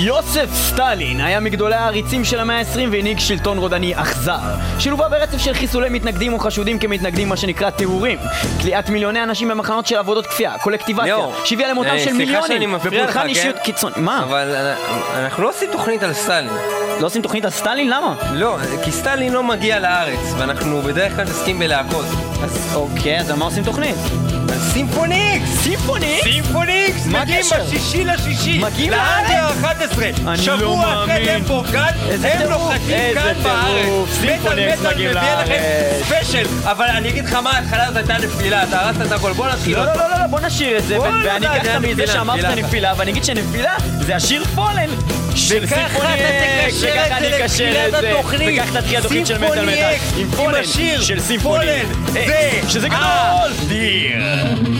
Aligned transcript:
יוסף 0.00 0.48
סטלין 0.54 1.20
היה 1.20 1.40
מגדולי 1.40 1.74
העריצים 1.74 2.24
של 2.24 2.40
המאה 2.40 2.58
ה-20 2.58 2.78
והנהיג 2.92 3.18
שלטון 3.18 3.58
רודני 3.58 3.94
אכזר 3.94 4.38
שלווה 4.78 5.08
ברצף 5.08 5.38
של 5.38 5.54
חיסולי 5.54 5.88
מתנגדים 5.88 6.32
או 6.32 6.38
חשודים 6.38 6.78
כמתנגדים 6.78 7.28
מה 7.28 7.36
שנקרא 7.36 7.70
טיהורים 7.70 8.18
כליאת 8.60 8.90
מיליוני 8.90 9.22
אנשים 9.22 9.48
במחנות 9.48 9.86
של 9.86 9.96
עבודות 9.96 10.26
כפייה, 10.26 10.58
קולקטיבציה 10.58 11.16
שהביאה 11.44 11.70
למותם 11.70 11.90
אה, 11.90 11.98
של 11.98 12.12
מיליונים 12.12 12.74
ופולחן 12.74 13.20
כן? 13.20 13.28
אישיות 13.28 13.56
קיצוני 13.58 13.94
מה? 13.96 14.22
אבל 14.22 14.54
אה, 14.54 14.74
אנחנו 15.24 15.42
לא 15.42 15.48
עושים 15.48 15.68
תוכנית 15.72 16.02
על 16.02 16.12
סטלין. 16.12 16.50
לא 17.00 17.06
עושים 17.06 17.22
תוכנית 17.22 17.44
על 17.44 17.50
סטלין? 17.50 17.90
למה? 17.90 18.14
לא, 18.32 18.56
כי 18.84 18.92
סטלין 18.92 19.32
לא 19.32 19.42
מגיע 19.42 19.80
לארץ, 19.80 20.34
ואנחנו 20.38 20.82
בדרך 20.82 21.14
כלל 21.14 21.24
מתעסקים 21.24 21.58
בלהקות. 21.58 22.06
אז 22.42 22.72
אוקיי, 22.74 23.20
אז 23.20 23.30
על 23.30 23.36
מה 23.36 23.44
עושים 23.44 23.64
תוכנית? 23.64 23.96
Symphony 24.72 25.33
X! 25.33 25.48
Symphony 25.62 26.10
X? 26.10 26.22
Symphony 26.22 26.89
X! 26.89 27.06
מה 27.06 27.22
מגיעים 27.22 27.40
הקשר? 27.40 27.64
בשישי 27.64 28.04
לשישי! 28.04 28.58
מגיעים 28.58 28.92
להאנגר 28.92 29.48
11! 29.60 30.04
אני 30.26 30.38
שבוע 30.38 30.58
לא 30.58 31.04
אחרי 31.04 31.06
מאמין. 31.06 31.38
טמפו 31.40 31.62
כאן, 31.72 31.90
איזה 32.08 32.32
הם 32.32 32.38
טירוף, 32.38 32.52
נוחתים 32.62 32.90
איזה 32.90 33.20
כאן 33.20 33.32
טירוף. 33.32 33.42
בארץ! 33.44 34.08
Symphony 34.20 34.73
X 34.73 34.80
מטאל 34.80 34.92
מגיעים 34.92 35.10
מביא 35.10 35.20
לכם 35.20 35.50
לארץ. 35.50 36.02
ספיישל! 36.04 36.46
אבל 36.64 36.86
אני 36.86 37.08
אגיד 37.08 37.24
לך 37.24 37.34
מה, 37.34 37.50
ההתחלה 37.50 37.84
הזאת 37.86 37.96
הייתה 37.96 38.26
נפילה, 38.26 38.62
אתה 38.62 38.80
הרסת 38.86 39.02
את 39.06 39.12
הכל, 39.12 39.32
בוא 39.32 39.48
נתחיל 39.48 39.76
לא, 39.76 39.80
עוד 39.80 39.88
לא, 39.88 39.94
פעם. 39.94 40.10
לא, 40.10 40.18
לא, 40.20 40.26
בוא 40.26 40.40
נשאיר 40.40 40.78
את 40.78 40.84
זה, 40.86 40.96
בוא 40.96 41.06
ואני 41.24 41.46
אקח 41.46 41.64
זה 41.64 41.70
את 41.70 41.76
הנפילה, 41.76 42.12
שאמרת. 42.12 42.44
נפילה, 42.44 42.92
ואני 42.96 43.10
אגיד 43.10 43.24
שנפילה 43.24 43.72
זה 44.00 44.16
השיר 44.16 44.44
פולן 44.44 44.90
וככה 45.60 46.14
אתה 46.14 46.28
תקשר 46.68 46.88
את 47.06 47.20
זה 47.20 47.30
לתחילת 47.30 47.94
התוכנית. 48.14 48.60
וכך 48.62 48.76
תתחיל 48.76 48.98
התוכנית 48.98 49.26
של 49.26 49.38
מטאל 49.38 49.66
מטאל, 49.66 49.94
עם 50.16 50.30
פולן, 50.30 50.64
של 51.00 51.20
סימפוני, 51.20 51.66
פולן, 51.86 52.12
זה 52.12 52.50
שזה 52.68 52.86
ה- 52.90 53.38
גדול, 53.48 53.68
דיר. 53.68 54.77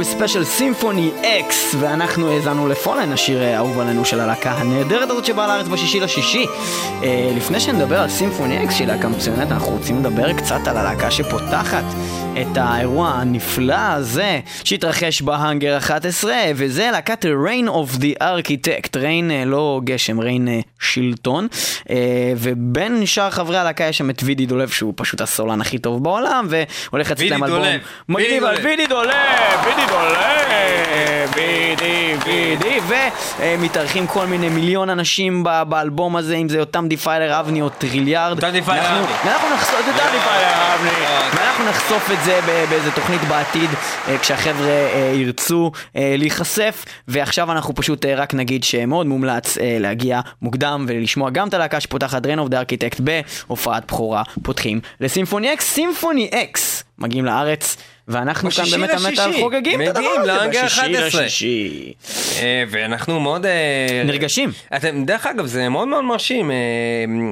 בספיישל 0.00 0.44
Symphony 0.44 1.10
X 1.22 1.74
ואנחנו 1.78 2.30
האזנו 2.30 2.68
ל 2.68 2.74
Fallen, 2.74 3.12
השיר 3.12 3.42
אה, 3.42 3.54
האהוב 3.56 3.80
עלינו 3.80 4.04
של 4.04 4.20
הלהקה 4.20 4.50
הנהדרת 4.50 5.10
הזאת 5.10 5.24
שבאה 5.24 5.46
לארץ 5.46 5.68
בשישי 5.68 6.00
לשישי. 6.00 6.46
אה, 7.02 7.32
לפני 7.36 7.60
שנדבר 7.60 8.00
על 8.00 8.08
Symphony 8.08 8.64
X 8.64 8.74
שהיא 8.74 8.86
להקה 8.86 9.08
מצוינת, 9.08 9.52
אנחנו 9.52 9.72
רוצים 9.72 9.98
לדבר 9.98 10.32
קצת 10.32 10.60
על 10.66 10.76
הלהקה 10.76 11.10
שפותחת 11.10 11.84
את 12.32 12.56
האירוע 12.56 13.08
הנפלא 13.08 13.74
הזה 13.78 14.40
שהתרחש 14.64 15.22
בהאנגר 15.22 15.76
11 15.78 16.34
וזה 16.54 16.88
להקת 16.92 17.24
Reign 17.24 17.68
of 17.68 17.96
the 18.00 18.22
Architect, 18.22 18.96
reign 18.98 19.30
אה, 19.30 19.44
לא 19.44 19.80
גשם, 19.84 20.20
reign 20.20 20.48
אה, 20.48 20.60
שלטון. 20.80 21.48
אה, 21.90 21.96
ובין 22.36 23.06
שאר 23.06 23.30
חברי 23.30 23.58
הלהקה 23.58 23.84
יש 23.84 23.98
שם 23.98 24.10
את 24.10 24.20
וידי 24.24 24.46
דולב 24.46 24.68
שהוא 24.68 24.92
פשוט 24.96 25.20
הסולן 25.20 25.60
הכי 25.60 25.78
טוב 25.78 26.04
בעולם 26.04 26.46
והולך 26.48 27.10
לצאת 27.10 27.18
וידי 27.20 27.30
להם 27.30 27.44
אלבום 27.44 27.58
דולב, 27.58 27.80
מגניב 28.08 28.44
על 28.44 28.56
וידי 28.56 28.68
וידי 28.68 28.86
דולב, 28.86 29.12
וידי 29.64 29.86
דולב, 29.88 31.30
וידי, 31.36 32.14
וידי 32.24 32.80
ומתארחים 33.38 34.06
כל 34.06 34.26
מיני 34.26 34.48
מיליון 34.48 34.90
אנשים 34.90 35.44
באלבום 35.68 36.16
הזה 36.16 36.36
אם 36.36 36.48
זה 36.48 36.58
יותם 36.58 36.88
Defiler 36.88 37.40
אבני 37.40 37.62
או 37.62 37.68
טריליארד. 37.68 38.44
Defiler 38.52 38.86
אנחנו- 38.86 39.06
אבני. 40.74 40.90
נחשוף 41.68 42.10
את 42.12 42.24
יותם 42.24 42.29
זה 42.30 42.66
באיזה 42.70 42.90
תוכנית 42.90 43.20
בעתיד 43.20 43.70
אה, 44.08 44.18
כשהחבר'ה 44.18 44.68
אה, 44.68 45.12
ירצו 45.14 45.72
אה, 45.96 46.14
להיחשף 46.18 46.84
ועכשיו 47.08 47.52
אנחנו 47.52 47.74
פשוט 47.74 48.06
רק 48.06 48.34
נגיד 48.34 48.64
שמאוד 48.64 49.06
מומלץ 49.06 49.58
להגיע 49.60 50.20
מוקדם 50.42 50.84
ולשמוע 50.88 51.30
גם 51.30 51.48
את 51.48 51.54
הלהקה 51.54 51.80
שפותחת 51.80 52.26
Reign 52.26 52.38
of 52.38 52.50
the 52.50 52.54
Architect 52.54 53.02
בהופעת 53.02 53.86
בכורה 53.86 54.22
פותחים 54.42 54.80
ל 55.00 55.06
Symphony 55.06 55.52
X 55.52 55.64
Symphony 55.64 56.30
X 56.34 56.84
מגיעים 56.98 57.24
לארץ 57.24 57.76
ואנחנו 58.08 58.50
כאן 58.50 58.62
בשישי 58.62 58.78
באמת 58.78 58.90
המטאל 58.90 59.10
לשישי. 59.10 59.40
חוגגים 59.40 59.82
את 59.82 59.88
הדבר 59.88 60.00
מגיעים 60.00 60.20
הזה 60.20 60.32
להאנגר 60.32 60.64
בשישי 60.64 60.80
11. 60.80 61.22
לשישי. 61.24 61.92
אה, 62.42 62.64
ואנחנו 62.70 63.20
מאוד... 63.20 63.46
נרגשים. 64.04 64.50
אתם, 64.76 65.04
דרך 65.04 65.26
אגב, 65.26 65.46
זה 65.46 65.68
מאוד 65.68 65.88
מאוד 65.88 66.04
מרשים. 66.04 66.50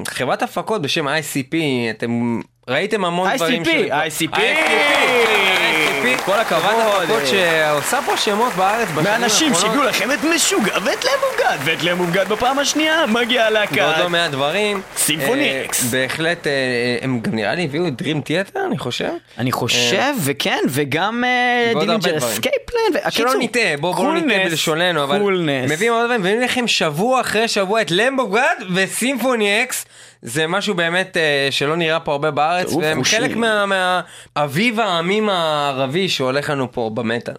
חברת 0.07 0.43
הפקות 0.43 0.81
בשם 0.81 1.07
ICP, 1.07 1.55
אתם 1.89 2.39
ראיתם 2.69 3.05
המון 3.05 3.29
דברים... 3.35 3.61
ICP, 3.63 3.65
של- 3.65 3.91
ICP. 4.27 4.35
ICP, 4.35 6.21
כל 6.25 6.33
הכבוד. 6.39 6.61
חברת 6.63 7.03
הפקות 7.03 7.27
שעושה 7.27 7.99
פה 8.05 8.17
שמות 8.17 8.53
בארץ 8.53 8.87
בשנים 8.87 9.03
מאנשים 9.03 9.47
האחרונות. 9.53 9.59
שהגיעו 9.61 9.83
לכם 9.83 10.11
את 10.11 10.23
משוגע 10.35 10.73
ואת 10.83 11.05
למוגד 11.05 11.57
ואת 11.63 11.83
למוגד 11.83 12.29
בפעם 12.29 12.59
השנייה 12.59 13.05
מגיע 13.07 13.41
ועוד 13.41 13.53
להקה. 13.53 13.99
לא 13.99 14.09
מעט 14.09 14.31
דברים. 14.31 14.81
סימפוני 14.97 15.49
אה, 15.49 15.65
אקס. 15.65 15.83
בהחלט, 15.83 16.47
אה, 16.47 16.51
הם 17.01 17.19
גם 17.19 17.35
נראה 17.35 17.55
לי 17.55 17.63
הביאו 17.63 17.87
Dream 17.87 18.17
Theater, 18.27 18.59
אני 18.67 18.77
חושב. 18.77 19.09
אני 19.37 19.51
חושב, 19.51 20.13
וכן, 20.23 20.59
וגם 20.69 21.23
ועוד 21.73 21.83
Dillinger 21.85 22.17
דברים. 22.17 22.31
Escape 22.33 22.75
Plan, 22.75 23.09
שלא 23.09 23.31
נטעה, 23.39 23.77
בואו 23.79 23.93
בוא 23.93 24.13
נטעה 24.13 24.39
בלשוננו, 24.43 25.03
אבל 25.03 25.19
קולנס. 25.19 25.71
מביאים 25.71 25.93
עוד 25.93 26.05
דברים, 26.05 26.21
מביאים 26.21 26.41
לכם 26.41 26.67
שבוע 26.67 27.21
אחרי 27.21 27.47
שבוע 27.47 27.81
את 27.81 27.91
Lamb 27.91 28.19
of 28.19 28.34
God 28.34 28.55
ו 28.75 28.85
Symphony 28.85 29.63
X. 29.63 29.85
זה 30.21 30.47
משהו 30.47 30.73
באמת 30.75 31.17
אה, 31.17 31.47
שלא 31.51 31.75
נראה 31.75 31.99
פה 31.99 32.11
הרבה 32.11 32.31
בארץ, 32.31 32.65
והם. 32.81 32.97
חלק 33.03 33.35
מה- 33.35 33.65
מהאביב 34.35 34.79
העמים 34.79 35.29
הערבי 35.29 36.09
שהולך 36.09 36.49
לנו 36.49 36.71
פה 36.71 36.91
במטאל. 36.93 37.33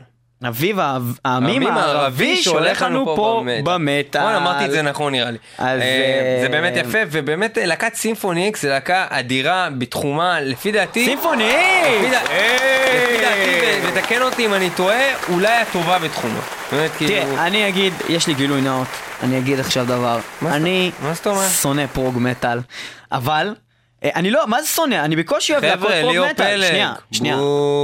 אביב 0.48 0.78
העמים 1.25 1.66
הערבי 1.66 2.37
שהולך 2.37 2.82
לנו 2.82 3.16
פה 3.16 3.44
במטאל. 3.64 4.22
וואלה, 4.22 4.37
אמרתי 4.37 4.64
את 4.64 4.70
זה 4.70 4.82
נכון 4.82 5.12
נראה 5.12 5.31
לי. 5.31 5.38
אה, 5.60 5.66
אה, 5.66 6.38
זה 6.42 6.48
באמת 6.48 6.72
יפה, 6.76 6.98
ובאמת 7.10 7.58
אה, 7.58 7.66
להקת 7.66 7.94
Symphony 7.94 8.49
X 8.49 8.62
זה 8.62 8.69
להקה 8.69 9.06
אדירה 9.10 9.69
בתחומה, 9.78 10.40
לפי 10.40 10.72
דעתי. 10.72 11.04
Symphony! 11.05 11.44
היי! 11.44 12.02
לפי 12.02 13.19
דעתי, 13.20 13.87
ותקן 13.87 14.22
אותי 14.22 14.46
אם 14.46 14.54
אני 14.54 14.70
טועה, 14.70 15.14
אולי 15.28 15.56
הטובה 15.56 15.98
בתחומה. 15.98 16.40
כאילו... 16.70 16.88
תראה, 16.98 17.46
אני 17.46 17.69
אגיד, 17.69 17.93
יש 18.08 18.26
לי 18.26 18.34
גילוי 18.34 18.60
נאות, 18.60 18.88
אני 19.22 19.38
אגיד 19.38 19.60
עכשיו 19.60 19.86
דבר. 19.86 20.20
אני? 20.46 20.90
שונא 21.60 21.86
פרוג 21.86 22.19
מטאל, 22.19 22.58
אבל... 23.12 23.54
אה, 24.05 24.11
אני 24.17 24.31
לא, 24.31 24.47
מה 24.47 24.62
זה 24.62 24.69
שונא? 24.69 24.94
אני 25.05 25.17
בקושי 25.17 25.52
אוהב 25.52 25.64
חבר'ה, 25.64 25.75
להקות 25.91 26.00
פרוג 26.00 26.12
ליאור 26.12 26.26
מטאל. 26.31 26.56
פלג. 26.56 26.69
שנייה, 26.69 26.93
שנייה. 27.12 27.37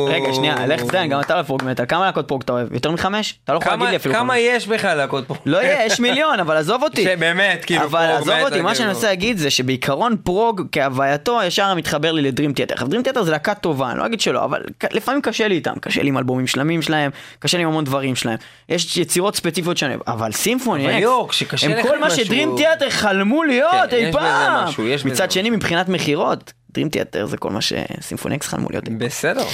רגע, 0.09 0.33
שנייה, 0.35 0.67
לך 0.67 0.83
תזיין, 0.83 1.11
גם 1.11 1.21
אתה 1.21 1.35
אוהב 1.35 1.47
פרוג 1.47 1.65
מטאל. 1.65 1.85
כמה 1.89 2.07
להקות 2.07 2.29
פרוג 2.29 2.43
אתה 2.43 2.53
אוהב? 2.53 2.73
יותר 2.73 2.91
מחמש? 2.91 3.39
אתה 3.45 3.53
לא 3.53 3.59
יכול 3.59 3.73
להגיד 3.73 3.83
כמה- 3.83 3.91
לי 3.91 3.97
אפילו 3.97 4.15
כמה 4.15 4.33
חמש. 4.35 4.43
יש 4.43 4.67
בכלל 4.67 4.95
להקות 4.97 5.27
פה? 5.29 5.35
לא 5.47 5.59
יש 5.63 6.01
מיליון, 6.01 6.41
אבל 6.41 6.57
עזוב 6.57 6.83
אותי. 6.83 7.05
שבאמת, 7.05 7.65
כאילו, 7.65 7.83
אבל 7.83 8.07
פרוג 8.07 8.21
עזוב 8.21 8.29
מטאל, 8.35 8.45
אותי, 8.45 8.61
מה 8.61 8.75
שאני 8.75 8.85
כאילו. 8.85 8.95
מנסה 8.95 9.07
להגיד 9.07 9.39
זה 9.39 9.51
שבעיקרון 9.51 10.17
פרוג 10.25 10.63
כהווייתו 10.73 11.41
ישר 11.47 11.75
מתחבר 11.75 12.13
לי 12.13 12.23
ל 12.23 12.28
Dream 12.28 12.53
Theater. 12.53 12.75
עכשיו 12.75 12.89
Dream 12.89 13.03
Theater 13.03 13.23
זה 13.23 13.31
להקה 13.31 13.55
טובה, 13.55 13.91
אני 13.91 13.99
לא 13.99 14.07
אגיד 14.07 14.21
שלא, 14.21 14.45
אבל 14.45 14.63
לפעמים 14.93 15.21
קשה 15.23 15.49
לי 15.49 15.55
איתם, 15.55 15.75
קשה 15.81 16.03
לי 16.03 16.09
עם 16.09 16.19
אלבומים 16.19 16.47
שלמים 16.47 16.83
שלהם, 16.83 17.11
קשה 17.39 17.57
לי 17.57 17.63
עם 17.63 17.69
המון 17.69 17.85
דברים 17.85 18.17
שלהם. 18.17 18.37
יש 18.69 18.97
יצירות 18.97 19.37
ספציפיות 19.37 19.77
שאני 19.77 19.95
אוהב, 19.95 20.03
אבל 20.07 20.33
Symphony 20.33 20.83
אבל 20.85 20.91
X, 20.93 20.99
ליאור, 21.01 21.29
הם 21.63 21.83
כל 21.83 21.99
מה 22.01 22.11
ש 22.11 22.23
Dream 22.23 22.55
Theater 22.57 22.91
חלמו 22.91 23.43
להיות 23.43 23.71
כן, 23.91 23.97
אי 23.97 24.13
פעם. 24.13 24.69
מצד. 25.05 25.31
שני 25.31 25.51
מבחינת 25.51 25.89
מכירות, 26.07 26.53
Dream 26.71 26.89
Theater 26.89 27.27
זה 27.27 27.37
כל 27.37 27.51
מה 27.51 27.61
ש 27.61 27.76
Symphony 27.76 28.37
X 28.37 28.47
חלמו 28.47 28.69
להיות. 28.71 28.89
בסדר, 28.89 29.45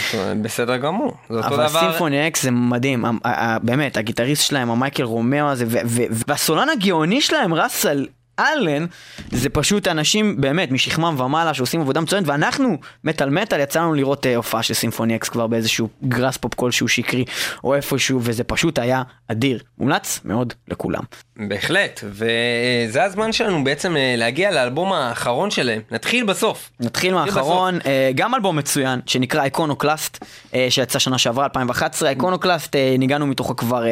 בסדר 0.43 0.77
גמור. 0.77 1.13
זה 1.29 1.37
אותו 1.37 1.49
אבל 1.49 1.67
דבר. 1.69 1.81
Symphony 1.81 2.29
X 2.29 2.43
זה 2.43 2.51
מדהים, 2.51 3.05
באמת, 3.63 3.97
הגיטריסט 3.97 4.47
שלהם, 4.47 4.71
המייקל 4.71 5.03
רומאו 5.03 5.47
הזה, 5.47 5.65
והסולן 6.29 6.69
הגאוני 6.69 7.21
שלהם, 7.21 7.55
ראסל 7.55 8.07
אלן, 8.39 8.87
זה 9.31 9.49
פשוט 9.49 9.89
אנשים 9.89 10.41
באמת 10.41 10.71
משכמם 10.71 11.21
ומעלה 11.21 11.55
שעושים 11.55 11.81
עבודה 11.81 12.01
מצוינת, 12.01 12.29
ואנחנו, 12.29 12.79
מטאל 13.05 13.31
מטאל, 13.31 13.61
יצא 13.61 13.81
לנו 13.81 13.95
לראות 13.95 14.27
אה, 14.27 14.37
הופעה 14.37 14.63
של 14.63 14.75
Symphony 14.75 15.17
X 15.17 15.29
כבר 15.29 15.47
באיזשהו 15.47 15.89
Graspop 16.05 16.55
כלשהו 16.55 16.89
שקרי, 16.89 17.25
או 17.65 17.75
איפשהו, 17.75 18.21
וזה 18.23 18.45
פשוט 18.45 18.79
היה 18.79 19.03
אדיר. 19.29 19.59
מומלץ 19.79 20.21
מאוד 20.25 20.53
לכולם. 20.69 21.03
בהחלט, 21.37 22.01
וזה 22.05 23.05
הזמן 23.05 23.33
שלנו 23.33 23.65
בעצם 23.65 23.97
אה, 23.97 24.15
להגיע 24.17 24.51
לאלבום 24.51 24.93
האחרון 24.93 25.51
שלהם. 25.51 25.81
נתחיל 25.91 26.25
בסוף. 26.25 26.71
נתחיל 26.81 27.15
מהאחרון, 27.15 27.79
אה, 27.87 28.11
גם 28.15 28.35
אלבום 28.35 28.57
מצוין, 28.57 29.01
שנקרא 29.07 29.45
Iconoclast, 29.45 30.25
אה, 30.55 30.67
שיצא 30.71 30.99
שנה 30.99 31.19
שעברה, 31.19 31.45
2011. 31.45 32.11
Iconoclast, 32.11 32.77
ניגנו 32.99 33.27
מתוכו 33.27 33.57
כבר 33.57 33.85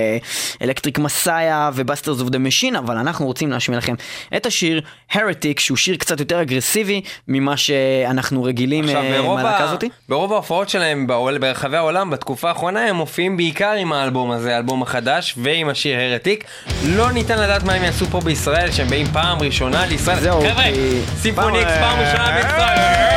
Electric 0.62 0.98
Messiah 0.98 1.70
ו 1.74 1.79
Bastards 1.79 2.20
of 2.20 2.28
the 2.28 2.38
Machine, 2.38 2.76
אבל 2.76 2.96
אנחנו 2.96 3.26
רוצים 3.26 3.50
להשמיע 3.50 3.78
לכם 3.78 3.94
את 4.36 4.46
השיר 4.46 4.80
Heretic, 5.12 5.60
שהוא 5.60 5.76
שיר 5.76 5.96
קצת 5.96 6.20
יותר 6.20 6.42
אגרסיבי 6.42 7.00
ממה 7.28 7.56
שאנחנו 7.56 8.42
רגילים 8.44 8.88
אה, 8.88 8.94
מהלהקה. 8.94 9.64
הזאתי. 9.64 9.88
ברוב 10.08 10.32
ההופעות 10.32 10.68
שלהם. 10.68 11.06
ברחבי 11.40 11.76
העולם 11.76 12.10
בתקופה 12.10 12.48
האחרונה 12.48 12.80
הם 12.86 12.96
מופיעים 12.96 13.36
בעיקר 13.36 13.72
עם 13.72 13.92
האלבום 13.92 14.30
הזה, 14.30 14.54
האלבום 14.54 14.82
החדש, 14.82 15.34
ועם 15.36 15.68
השיר 15.68 15.98
Heretic. 16.00 16.44
לא 16.84 17.12
ניתן 17.12 17.38
לדעת 17.42 17.62
מה 17.62 17.72
הם 17.72 17.82
יעשו 17.84 18.06
פה 18.06 18.20
בישראל, 18.20 18.70
שהם 18.72 18.88
באים 18.88 19.06
פעם 19.06 19.38
ראשונה 19.38 19.86
לישראל. 19.86 20.20
זהו, 20.20 20.40
חבר'ה, 20.40 20.64
כי- 20.64 21.00
Symphony 21.16 21.62
X 21.62 21.70
פעם 21.80 21.98
ראשונה 22.00 22.36
בישראל. 22.36 22.78
אה. 22.78 23.10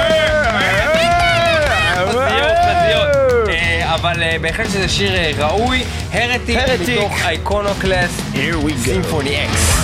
אה, 3.50 3.96
אבל 3.96 4.24
אה, 4.24 4.36
בהחלט 4.41 4.67
שזה 4.70 4.89
שיר 4.89 5.15
אה, 5.15 5.32
ראוי, 5.38 5.84
הרטיק. 6.12 6.58
מתוך 6.89 7.13
go. 8.75 8.84
סימפוני 8.84 9.46
אקס. 9.46 9.83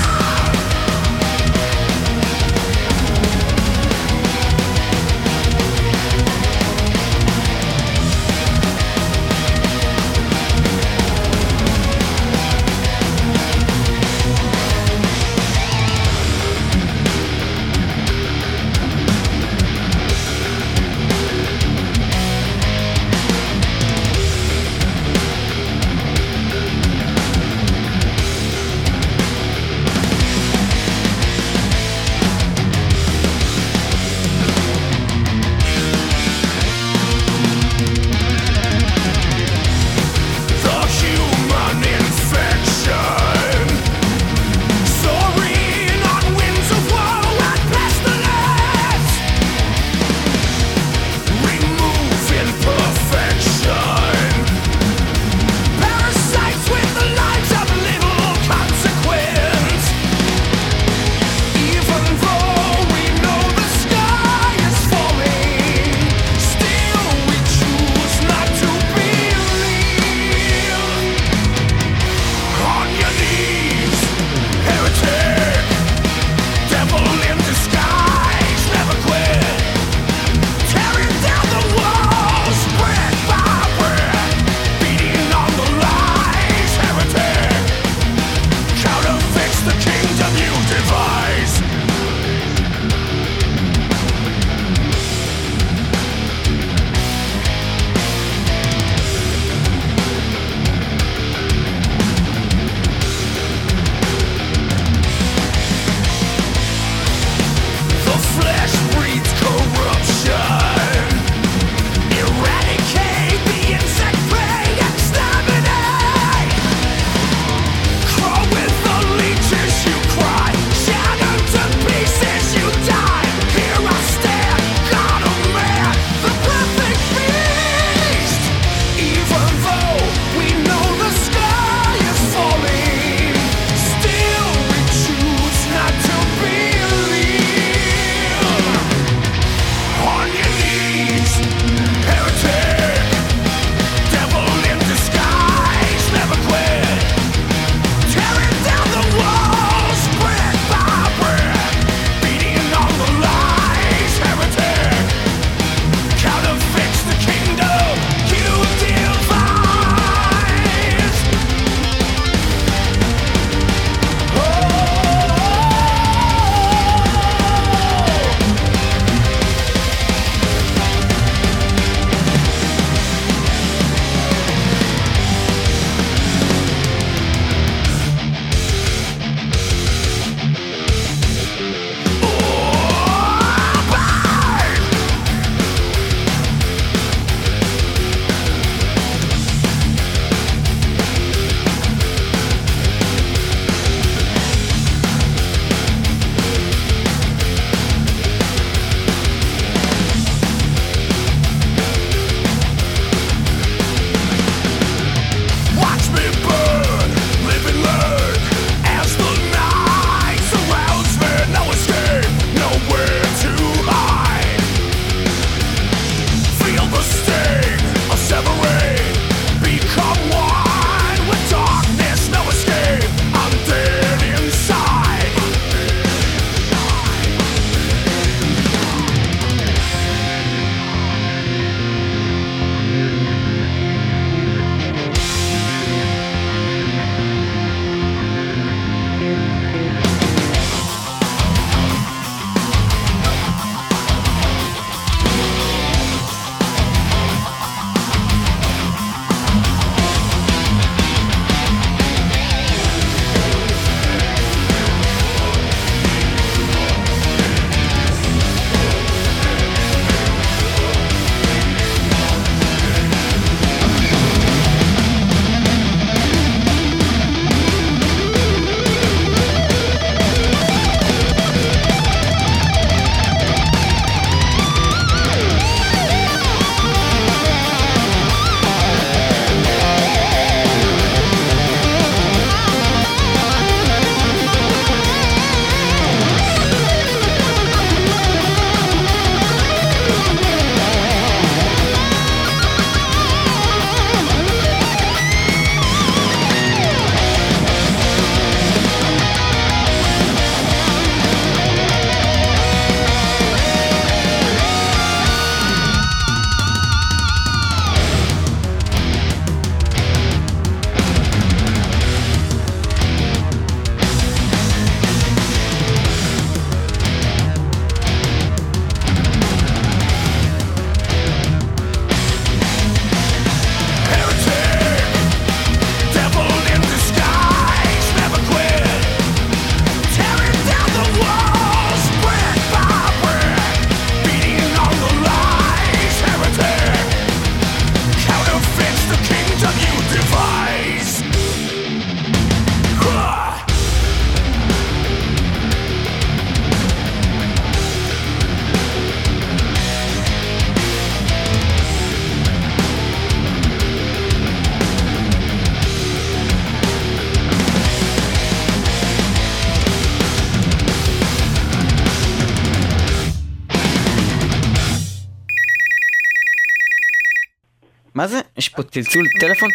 פה 368.79 368.83
צלצול 368.83 369.23
טלפון? 369.39 369.69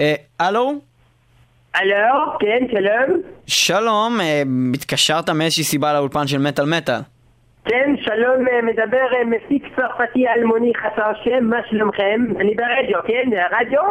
אה, 0.00 0.14
הלו? 0.40 0.72
הלו, 1.74 2.38
כן, 2.40 2.66
שלום. 2.70 3.20
שלום, 3.46 4.20
אה, 4.20 4.42
התקשרת 4.74 5.30
מאיזושהי 5.30 5.64
סיבה 5.64 5.92
לאולפן 5.92 6.26
של 6.26 6.38
מטאל 6.38 6.64
מטאל. 6.64 7.00
כן, 7.64 7.94
שלום, 8.00 8.48
אה, 8.48 8.62
מדבר 8.62 9.06
מפיק 9.26 9.62
צרפתי 9.76 10.28
אלמוני 10.28 10.72
חסר 10.76 11.12
שם, 11.24 11.44
מה 11.44 11.56
שלומכם? 11.70 12.20
אני 12.40 12.54
ברדיו, 12.54 12.98
כן? 13.06 13.56
רדיו? 13.60 13.82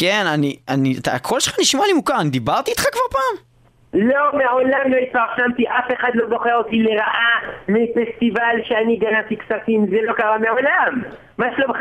כן, 0.00 0.24
אני, 0.34 0.56
אני, 0.68 0.94
אתה- 1.02 1.12
הקול 1.12 1.40
שלך 1.40 1.56
נשמע 1.60 1.82
לי 1.86 1.92
מוכר, 1.92 2.20
אני 2.20 2.30
דיברתי 2.30 2.70
איתך 2.70 2.82
כבר 2.92 3.08
פעם? 3.10 3.46
לא, 3.94 4.38
מעולם 4.38 4.92
לא 4.92 4.96
התפרסמתי, 4.96 5.64
אף 5.68 5.92
אחד 6.00 6.10
לא 6.14 6.28
זוכר 6.28 6.54
אותי 6.54 6.82
לרעה 6.82 7.38
מפסטיבל 7.68 8.56
שאני 8.64 8.96
גנבתי 8.96 9.36
כספים, 9.36 9.86
זה 9.90 9.96
לא 10.02 10.12
קרה 10.12 10.38
מעולם. 10.38 11.02
מה 11.38 11.46
שלומך? 11.56 11.78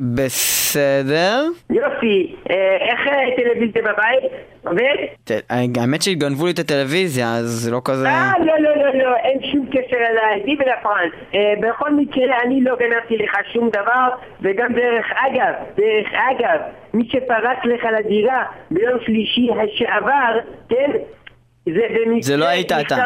בסדר. 0.00 1.42
יופי, 1.70 2.36
אה, 2.50 2.54
איך 2.80 3.00
אה, 3.08 3.36
טלוויזיה 3.36 3.82
בבית? 3.82 4.32
עובד? 4.66 4.96
ת- 5.24 5.30
האמת 5.50 6.02
שגנבו 6.02 6.46
לי 6.46 6.52
את 6.52 6.58
הטלוויזיה, 6.58 7.26
אז 7.36 7.68
לא 7.72 7.80
כזה... 7.84 8.08
אה, 8.08 8.32
לא, 8.40 8.58
לא, 8.58 8.76
לא, 8.76 8.94
לא, 8.94 9.16
אין 9.16 9.38
שום 9.52 9.66
קשר 9.66 9.96
אליי, 9.96 10.42
די 10.44 10.56
ולפרנס. 10.58 11.12
אה, 11.34 11.54
בכל 11.60 11.94
מקרה, 11.94 12.42
אני 12.44 12.60
לא 12.64 12.76
גנבתי 12.76 13.16
לך 13.16 13.32
שום 13.52 13.68
דבר, 13.70 14.08
וגם 14.42 14.72
דרך 14.72 15.06
אגב, 15.26 15.52
דרך 15.76 16.08
אגב, 16.30 16.60
מי 16.94 17.08
שפרץ 17.08 17.58
לך 17.64 17.86
לדירה 17.98 18.44
ביום 18.70 18.98
שלישי 19.06 19.48
שעבר, 19.74 20.38
כן? 20.68 20.90
זה 21.66 21.80
במקרה 21.90 22.18
זה 22.22 22.36
לא 22.36 22.44
היית 22.46 22.72
אתה. 22.72 22.96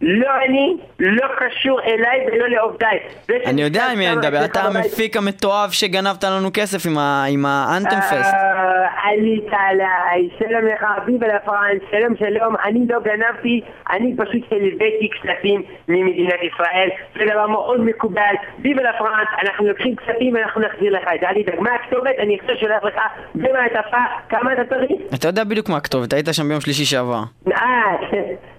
לא 0.00 0.28
אני, 0.46 0.76
לא 1.00 1.26
קשור 1.38 1.80
אליי 1.80 2.26
ולא 2.32 2.48
לעובדיי. 2.48 2.98
אני 3.46 3.62
יודע 3.62 3.84
עם 3.92 3.98
מי 3.98 4.08
אני 4.08 4.16
מדבר, 4.16 4.44
אתה 4.44 4.60
המפיק 4.60 5.16
המתועב 5.16 5.70
שגנבת 5.70 6.24
לנו 6.24 6.48
כסף 6.54 6.86
עם 6.86 6.98
ה- 6.98 7.24
עם 7.28 7.46
האנתם 7.46 8.00
פסט. 8.00 8.34
אה, 8.34 9.08
עלית 9.10 9.46
עליי, 9.52 10.28
שלום 10.38 10.64
לך, 10.66 10.84
אביב 11.02 11.24
לפרנס, 11.24 11.82
שלום 11.90 12.16
שלום, 12.18 12.54
אני 12.64 12.80
לא 12.88 12.98
גנבתי, 13.00 13.60
אני 13.90 14.16
פשוט 14.16 14.52
הלוויתי 14.52 15.08
כספים 15.14 15.62
ממדינת 15.88 16.40
ישראל, 16.52 16.88
זה 17.18 17.32
דבר 17.32 17.46
מאוד 17.46 17.80
מקובל, 17.80 18.34
ביב 18.58 18.76
לפרנס, 18.78 19.28
אנחנו 19.42 19.66
לוקחים 19.68 19.96
כספים 19.96 20.34
ואנחנו 20.34 20.60
נחזיר 20.60 20.92
לך 20.92 21.04
את 21.14 21.20
זה, 21.20 21.26
אל 21.28 21.42
תדאג, 21.42 21.60
מה 21.60 21.70
הכתובת? 21.74 22.14
אני 22.18 22.38
עכשיו 22.40 22.56
שולח 22.60 22.84
לך 22.84 22.94
במעטפה, 23.34 23.96
כמה 24.28 24.52
אתה 24.52 24.62
צריך? 24.68 24.90
אתה 25.14 25.28
יודע 25.28 25.44
בדיוק 25.44 25.68
מה 25.68 25.76
הכתובת, 25.76 26.12
היית 26.12 26.26
שם 26.32 26.48
ביום 26.48 26.60
שלישי 26.60 26.84
שעבר. 26.84 27.22
אה, 27.68 27.94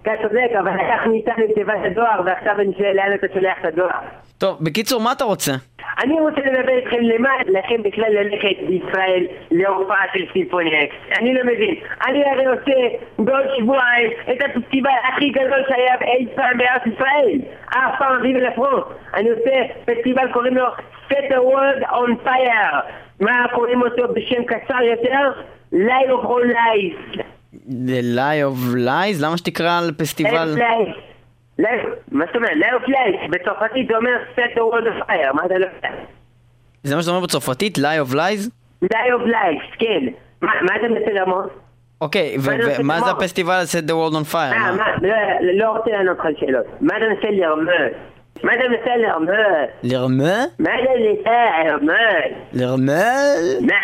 אתה 0.01 0.12
צודק, 0.22 0.50
אבל 0.60 0.72
לקחנו 0.72 1.13
איתנו 1.13 1.46
את 1.46 1.56
תיבת 1.56 1.80
הדואר, 1.86 2.22
ועכשיו 2.25 2.56
אני 2.60 2.74
שואל 2.78 2.96
לאן 2.96 3.13
אתה 3.13 3.28
שולח 3.34 3.58
את 3.60 3.66
הדואר. 3.66 4.00
טוב, 4.38 4.58
בקיצור, 4.62 5.01
מה 5.01 5.12
אתה 5.12 5.24
רוצה? 5.24 5.51
אני 6.04 6.20
רוצה 6.20 6.42
לדבר 6.42 6.78
איתכם 6.78 6.98
למה 7.01 7.30
לכם 7.48 7.84
בכלל 7.84 8.10
ללכת 8.10 8.58
בישראל 8.67 9.26
להופעה 9.52 10.04
של 10.13 10.26
סימפוני 10.34 10.84
אקס. 10.84 11.19
אני 11.19 11.34
לא 11.34 11.43
מבין. 11.43 11.76
אני 12.08 12.24
הרי 12.26 12.45
עושה 12.45 12.95
בעוד 13.19 13.45
שבועיים 13.58 14.12
את 14.32 14.38
הפסטיבל 14.45 14.91
הכי 15.04 15.30
גדול 15.30 15.63
שהיה 15.69 15.95
אי 16.02 16.28
פעם 16.36 16.58
בארץ 16.58 16.82
ישראל. 16.86 17.39
אף 17.69 18.00
פעם 18.00 18.15
אביב 18.19 18.38
לפרונט. 18.38 18.84
אני 19.13 19.30
עושה 19.30 19.52
פסטיבל 19.86 20.32
קוראים 20.32 20.58
לו 20.58 20.65
Set 21.10 21.32
the 21.32 21.41
World 21.52 21.84
on 21.91 22.28
Fire. 22.28 22.76
מה 23.19 23.45
קוראים 23.54 23.82
אותו 23.82 24.13
בשם 24.13 24.43
קצר 24.43 24.82
יותר? 24.82 25.32
Light 25.74 26.10
of 26.10 26.26
All 26.26 26.54
Lies. 26.54 27.22
The 27.69 28.01
Lie 28.15 28.41
of 28.43 28.75
Lies? 28.75 29.23
למה 29.23 29.38
שתקרא 29.38 29.77
על 29.77 29.91
פסטיבל... 29.97 30.55
Of 30.58 30.62
מה 32.12 32.25
זאת 32.25 32.36
אומרת? 32.36 32.51
Light 32.51 32.84
of 32.84 32.89
Lies. 32.89 33.29
בצרפתית 33.32 33.88
זה 33.88 33.97
אומר 33.97 34.12
Set 34.36 34.58
the 34.58 34.62
World 34.62 34.88
on 34.88 35.08
Fire. 35.08 35.34
מה 35.34 35.45
אתה 35.45 35.58
לא 35.58 35.65
יודע? 35.65 35.89
זה 36.84 36.95
מה 36.95 37.01
שאתה 37.01 37.12
אומר 37.12 37.23
בצרפתית? 37.25 37.77
Lie 37.77 38.10
of 38.10 38.13
Lies? 38.13 38.49
Light 38.86 39.12
of 39.17 39.27
Lies, 39.27 39.77
כן. 39.79 40.05
מה 40.41 40.75
אתה 40.75 40.88
מנסה 40.88 41.13
לרמוז? 41.13 41.49
אוקיי, 42.01 42.38
ומה 42.43 42.63
זה 42.65 42.77
לומר? 42.79 43.10
הפסטיבל 43.10 43.63
Set 43.71 43.89
the 43.89 43.93
World 43.93 44.15
on 44.15 44.34
Fire? 44.34 44.36
אה? 44.36 44.71
לא, 45.01 45.15
לא 45.53 45.69
רוצה 45.77 45.91
לענות 45.91 46.19
לך 46.19 46.25
על 46.25 46.34
שאלות. 46.39 46.65
מה 46.82 46.97
אתה 46.97 47.05
מנסה 47.05 47.27
לרמוז? 47.32 47.69
מה 48.43 48.53
אתה 48.53 48.63
מנסה 48.69 48.97
לרמוז? 48.97 49.29
לרמה? 49.84 50.43
מה 50.60 50.69
אתה 50.75 50.91
מנסה 50.99 51.65
לרמוז? 51.65 51.91
לרמה? 52.53 53.03
מה? 53.62 53.75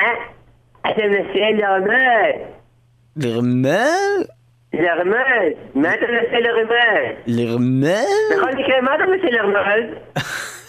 אתה 0.90 1.02
מנסה 1.08 1.52
לרמוז? 1.58 2.55
לרמה? 3.18 3.86
לרמוז? 4.74 5.16
מה 5.76 5.94
אתה 5.94 6.06
מנסה 6.12 6.40
לרמוז? 6.40 7.16
לרמה? 7.28 8.02
בכל 8.32 8.52
מקרה, 8.52 8.82
מה 8.82 8.96
אתה 8.96 9.04
מנסה 9.06 9.28
לרמוז? 9.30 9.98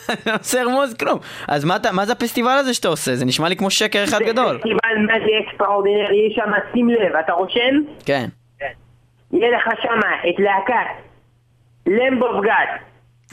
אני 0.09 0.17
לא 0.27 0.33
רוצה 0.33 0.63
לרמוז 0.63 0.95
כלום. 0.95 1.19
אז 1.49 1.65
מה 1.65 1.77
אתה- 1.77 1.93
מה 1.93 2.07
זה 2.07 2.13
הפסטיבל 2.13 2.57
הזה 2.61 2.75
שאתה 2.75 2.89
עושה? 2.89 3.15
זה 3.15 3.25
נשמע 3.25 3.49
לי 3.49 3.57
כמו 3.57 3.71
שקר 3.71 4.05
אחד 4.05 4.19
גדול. 4.23 4.59
פסטיבל 4.59 4.97
מה 5.07 5.13
זה 5.19 5.49
extraordinary, 5.49 6.27
יש 6.27 6.35
שם, 6.37 6.51
שים 6.73 6.89
לב, 6.89 7.17
אתה 7.17 7.33
רושם? 7.33 7.75
כן. 8.07 8.27
יהיה 9.33 9.51
לך 9.57 9.65
שם 9.83 9.99
את 10.29 10.35
להקת 10.39 11.03
Lamb 11.87 12.26
of 12.26 12.45
God. 12.45 12.81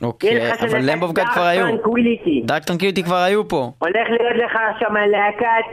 אוקיי, 0.03 0.51
אבל 0.51 0.79
את 0.79 0.83
Lamb 0.83 1.03
of 1.03 1.13
God 1.13 1.25
כבר 1.33 1.41
היו. 1.41 1.65
Dark 2.45 2.63
Tranquillity 2.63 3.03
כבר 3.03 3.15
היו 3.15 3.47
פה. 3.47 3.71
הולך 3.79 4.09
להיות 4.09 4.35
לך 4.45 4.59
שם 4.79 4.95
להקת, 5.11 5.65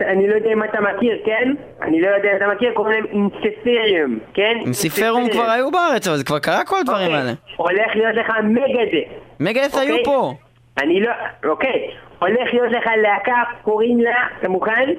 אני 0.00 0.28
לא 0.28 0.34
יודע 0.34 0.52
אם 0.52 0.64
אתה 0.64 0.78
מכיר, 0.80 1.18
כן? 1.24 1.52
אני 1.82 2.00
לא 2.00 2.08
יודע 2.08 2.28
אם 2.32 2.36
אתה 2.36 2.46
מכיר, 2.54 2.72
קוראים 2.74 2.92
להם 2.92 3.04
Ensiferum, 3.12 4.18
כן? 4.34 4.56
Ensiferum 4.66 5.28
כבר 5.32 5.50
היו 5.50 5.70
בארץ, 5.70 6.08
אבל 6.08 6.16
זה 6.16 6.24
כבר 6.24 6.38
קרה 6.38 6.64
כל 6.64 6.76
הדברים 6.80 7.06
אוקיי. 7.06 7.20
האלה. 7.20 7.32
הולך 7.56 7.94
להיות 7.94 8.14
לך 8.14 8.32
Megadeth. 8.44 9.08
Megadeth 9.40 9.78
היו 9.78 9.90
אוקיי? 9.90 10.04
פה. 10.04 10.34
אני 10.78 11.00
לא... 11.00 11.10
אוקיי. 11.44 11.90
הולך 12.18 12.52
להיות 12.52 12.72
לך 12.72 12.90
להקה, 13.02 13.42
קוראים 13.62 14.00
לה, 14.00 14.16
אתה 14.40 14.48
מוכן? 14.48 14.90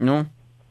נו. 0.00 0.20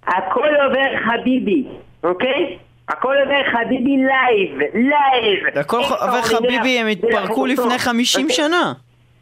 הכל 0.08 0.50
עובר 0.66 0.98
חביבי, 1.06 1.66
אוקיי? 2.04 2.58
הכל 2.90 3.16
עובר 3.24 3.44
חביבי 3.52 3.98
live, 3.98 4.60
live. 4.74 5.58
הכל 5.58 5.78
עובר 5.78 6.22
חביבי, 6.22 6.80
הם 6.80 6.88
התפרקו 6.88 7.46
לפני 7.46 7.80
50 7.80 8.24
אוקיי. 8.24 8.36
שנה. 8.36 8.74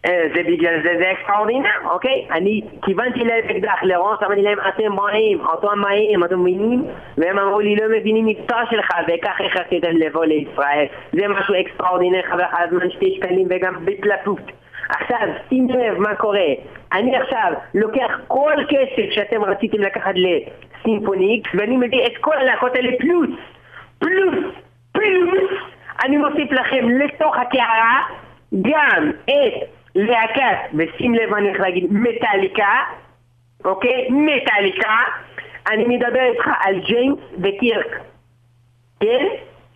אה, 0.05 0.27
זה 0.35 0.43
בגלל 0.47 0.81
זה, 0.83 0.89
זה 0.99 1.11
extraordinaire, 1.11 1.69
אוקיי? 1.91 2.27
אני 2.31 2.61
כיוונתי 2.85 3.19
להם 3.19 3.43
אקדח 3.49 3.83
לראש, 3.83 4.19
אמרתי 4.23 4.41
להם, 4.41 4.57
אתם 4.69 4.99
רעים, 4.99 5.41
אתם 5.59 5.85
רעים, 5.85 6.23
אתם 6.23 6.39
מבינים? 6.39 6.85
והם 7.17 7.39
אמרו 7.39 7.59
לי, 7.59 7.75
לא 7.75 7.85
מבינים 7.97 8.25
מקצוע 8.25 8.57
שלך, 8.69 8.89
וכך 9.07 9.37
אותם 9.71 9.97
לבוא 9.97 10.25
לישראל. 10.25 10.85
זה 11.11 11.27
משהו 11.27 11.55
extraordinaire, 11.61 12.21
חבל 12.29 12.43
לך 12.43 12.53
על 12.53 12.67
הזמן 12.67 12.89
שתי 12.91 13.15
שקלים 13.17 13.47
וגם 13.49 13.85
בתלתות. 13.85 14.60
עכשיו, 14.99 15.27
שים 15.49 15.69
לב 15.69 15.97
מה 15.97 16.15
קורה. 16.15 16.47
אני 16.93 17.15
עכשיו 17.15 17.53
לוקח 17.73 18.11
כל 18.27 18.53
כסף 18.69 19.11
שאתם 19.11 19.43
רציתם 19.43 19.81
לקחת 19.81 20.13
ל 20.15 20.28
Symphony 20.28 21.25
X, 21.25 21.49
ואני 21.53 21.77
מביא 21.77 22.05
את 22.05 22.17
כל 22.21 22.37
הלהקות 22.37 22.75
האלה 22.75 22.91
פלוס, 22.99 23.29
פלוס, 23.99 24.53
פלוס, 24.91 25.51
אני 26.05 26.17
מוסיף 26.17 26.51
לכם 26.51 26.89
לתוך 26.89 27.37
הקערה 27.37 28.01
גם 28.61 29.11
את 29.25 29.53
להקת, 29.95 30.57
ושים 30.73 31.15
לב 31.15 31.29
מה 31.29 31.37
אני 31.37 31.47
הולך 31.47 31.59
להגיד, 31.59 31.87
מטאליקה, 31.91 32.83
אוקיי? 33.65 34.07
מטאליקה. 34.09 34.97
אני 35.71 35.83
מדבר 35.85 36.21
איתך 36.21 36.47
על 36.65 36.79
ג'יימס 36.79 37.19
וקירק, 37.43 37.99
כן? 38.99 39.25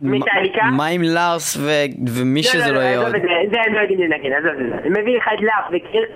מטאליקה. 0.02 0.64
מה 0.64 0.86
עם 0.88 1.02
לארס 1.02 1.58
ו- 1.58 2.10
ומי 2.16 2.44
שזה 2.44 2.72
לא 2.72 2.80
יהיה 2.80 3.00
עוד? 3.00 3.12
זה, 3.12 3.18
זה 3.52 3.58
הם 3.66 3.74
לא 3.74 3.80
יודעים 3.80 4.00
לנגן, 4.00 4.34
עזוב 4.34 4.62
את 4.62 4.84
זה. 4.84 4.90
מביא 4.90 5.18
לך 5.18 5.28
את 5.34 5.42
לארס 5.42 5.66
וקירק, 5.72 6.10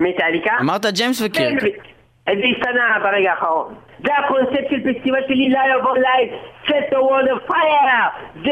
מטאליקה. 0.00 0.52
אמרת 0.60 0.86
ג'יימס 0.86 1.22
וקירק. 1.22 1.60
זה 2.26 2.44
השתנה 2.56 2.98
ברגע 3.02 3.30
האחרון. 3.30 3.74
זה 4.04 4.10
הקונספט 4.18 4.70
של 4.70 4.80
פסטיבל 4.80 5.18
שלי, 5.28 5.48
לא 5.50 5.58
יבוא 5.78 5.94
live, 5.98 6.28
set 6.66 6.92
the 6.92 6.96
world 6.96 7.30
on 7.36 7.50
fire! 7.50 8.08
זה 8.44 8.50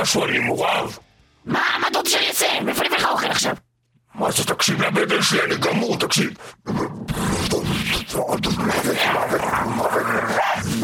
משהו, 0.00 0.24
אני 0.24 0.38
מורעב. 0.38 0.98
מה, 1.44 1.60
מה 1.80 1.86
רוצה 1.98 2.10
שאני 2.10 2.28
אעשה? 2.28 2.60
מאיפה 2.60 2.84
לך 2.84 3.04
אוכל 3.04 3.26
עכשיו? 3.26 3.54
מה 4.14 4.30
זה 4.30 4.44
תקשיב 4.44 4.82
לבטן 4.82 5.22
שלי, 5.22 5.40
אני 5.42 5.56
גמור, 5.56 5.96
תקשיב. 5.96 6.30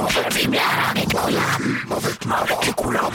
חייבים 0.09 0.53
להרוג 0.53 0.99
את 1.03 1.12
כולם. 1.12 1.59
מוות 1.88 2.27
מוות 2.27 2.67
לכולם. 2.69 3.11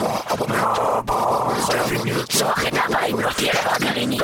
חייבים 1.66 2.00
לרצוח 2.04 2.66
את 2.66 2.74
אבא 2.74 3.06
אם 3.10 3.20
לא 3.20 3.30
תהיה 3.32 3.52
לך 3.52 3.80
גרעינית. 3.80 4.22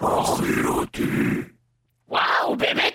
אכילו 0.00 0.74
אותי. 0.78 1.06
וואו, 2.08 2.56
באמת 2.56 2.93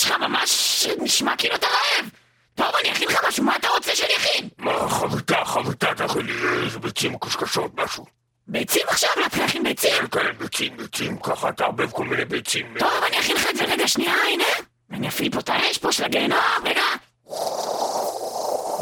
שלך 0.00 0.12
ממש 0.12 0.86
נשמע 1.00 1.36
כאילו 1.36 1.54
אתה 1.54 1.66
רעב. 1.66 2.08
טוב, 2.54 2.76
אני 2.80 2.92
אכין 2.92 3.08
לך 3.08 3.24
משהו, 3.28 3.44
מה 3.44 3.56
אתה 3.56 3.68
רוצה 3.68 3.96
שאני 3.96 4.16
אכין? 4.16 4.48
מה, 4.58 4.88
חביתה, 4.88 5.44
חביתה, 5.44 5.94
תכין 5.94 6.26
לי 6.26 6.64
איזה 6.64 6.78
ביצים 6.78 7.18
קשקשות, 7.18 7.70
משהו. 7.74 8.06
ביצים 8.46 8.82
עכשיו? 8.88 9.10
להתחיל 9.16 9.42
להכין 9.42 9.62
ביצים? 9.62 9.90
כן, 9.92 10.06
כן, 10.20 10.38
ביצים, 10.38 10.76
ביצים, 10.76 11.18
ככה 11.18 11.52
תערבב 11.52 11.90
כל 11.90 12.04
מיני 12.04 12.24
ביצים. 12.24 12.74
טוב, 12.78 13.04
אני 13.08 13.20
אכין 13.20 13.36
לך 13.36 13.46
את 13.50 13.56
זה 13.56 13.64
רגע 13.64 13.88
שנייה, 13.88 14.14
הנה. 14.32 14.44
אני 14.90 15.08
אפעיל 15.08 15.32
פה 15.32 15.40
את 15.40 15.48
האש 15.48 15.78
פה 15.78 15.92
של 15.92 16.04
הגיהנום, 16.04 16.38
רגע. 16.64 16.82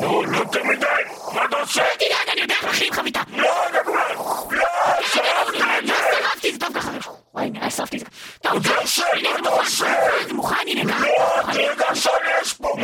נו, 0.00 0.22
לא 0.24 0.38
יותר 0.38 0.64
מדי, 0.64 0.86
מה 1.34 1.44
אתה 1.44 1.56
עושה? 1.56 1.82
אל 1.82 1.94
תדאג, 1.94 2.28
אני 2.32 2.40
יודע 2.40 2.54
איך 2.54 2.64
להכין 2.64 2.92
חביתה. 2.92 3.20
לא, 3.28 3.68
נגמר, 3.68 4.12
לא, 4.50 4.64
לא 5.20 6.28
זה 6.42 6.58
טוב 6.60 6.74
ככה. 6.74 7.17
וואי, 7.38 7.50
נראה 7.50 7.70
שרפתי 7.70 7.96
את 7.96 8.00
זה. 8.00 8.06
טוב, 8.42 8.66
זה 8.66 8.76
עושה, 8.76 9.02
הנה, 9.12 9.28
זה 9.28 9.28
מה 9.28 9.38
אתה 9.38 9.50
מוכן. 9.50 9.60
עושה? 9.64 9.94
זה 10.28 10.34
מוכן, 10.34 10.56
הנה, 10.66 10.92
ככה. 10.92 11.00
לא, 11.00 11.52
רגע, 11.52 11.88
עכשיו 11.88 12.12
יש 12.42 12.52
פה, 12.54 12.74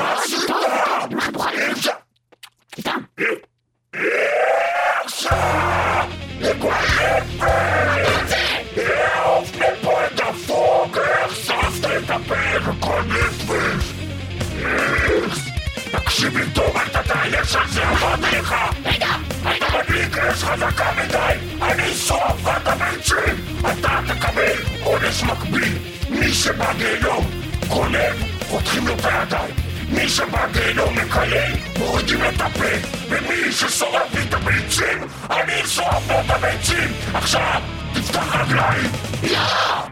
אני? 15.94 16.04
תקשיב 16.04 16.36
לי 16.36 16.44
טוב, 16.52 16.76
אל 16.76 16.88
תתעייש 16.88 17.56
על 17.56 17.68
זה, 17.68 17.82
אמרתי 17.88 18.36
לך. 18.36 18.54
רגע, 18.84 19.06
רגע. 19.44 19.66
מדליק 19.78 20.18
אש 20.18 20.44
חזקה 20.44 20.90
מדי, 20.96 21.62
אני 21.62 21.92
אשרוף 21.92 22.48
את 22.56 22.68
הביצים! 22.68 23.60
אתה 23.60 24.00
תקבל 24.06 24.56
עונש 24.82 25.22
מקביל! 25.22 25.78
מי 26.10 26.32
שבגיהנום 26.32 27.30
גונב, 27.68 28.14
חותכים 28.48 28.86
לו 28.86 28.94
את 28.94 29.04
הידיים! 29.04 29.54
מי 29.88 30.08
שבגיהנום 30.08 30.98
מקלל, 30.98 31.52
מורידים 31.78 32.20
את 32.24 32.40
הפה! 32.40 32.88
ומי 33.08 33.52
ששורף 33.52 34.14
לי 34.14 34.22
את 34.28 34.34
הביצים, 34.34 34.98
אני 35.30 35.62
אשרוף 35.62 36.10
לו 36.10 36.20
את 36.20 36.30
הביצים! 36.30 36.92
עכשיו, 37.14 37.60
תפתח 37.94 38.36
רגליים! 38.36 38.90
לא! 39.22 39.38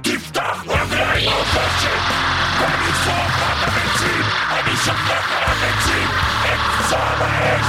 תפתח 0.02 0.64
רגליים! 0.66 1.24
לא! 1.24 1.42
ואני 2.60 2.90
אשרוף! 2.90 3.31
אני 4.82 4.90
אשפך 4.90 5.10
לך 5.10 5.32
על 5.32 5.52
הביצים! 5.52 6.08
את 6.44 6.88
זעם 6.88 7.22
האש! 7.22 7.66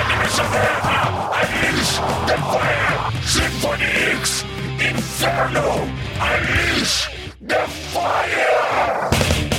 אני 0.00 0.26
משחרר 0.26 0.78
לך! 0.78 0.88
Unleash 1.32 2.00
the 2.26 2.36
fire! 2.52 3.00
Symphony 3.34 3.90
X! 4.22 4.44
Inferno! 4.80 5.68
Unleash 6.20 7.10
the 7.48 7.60
fire! 7.92 9.53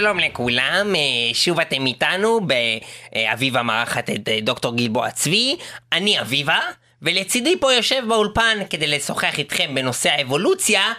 שלום 0.00 0.18
לכולם, 0.18 0.94
אה, 0.94 1.34
שוב 1.34 1.60
אתם 1.60 1.86
איתנו 1.86 2.40
באביבה 2.40 3.62
מארחת 3.62 4.10
את 4.10 4.28
אה, 4.28 4.38
דוקטור 4.42 4.76
גלבוע 4.76 5.10
צבי, 5.10 5.56
אני 5.92 6.20
אביבה, 6.20 6.58
ולצידי 7.02 7.56
פה 7.60 7.72
יושב 7.72 8.02
באולפן 8.08 8.58
כדי 8.70 8.86
לשוחח 8.86 9.38
איתכם 9.38 9.74
בנושא 9.74 10.10
האבולוציה, 10.10 10.92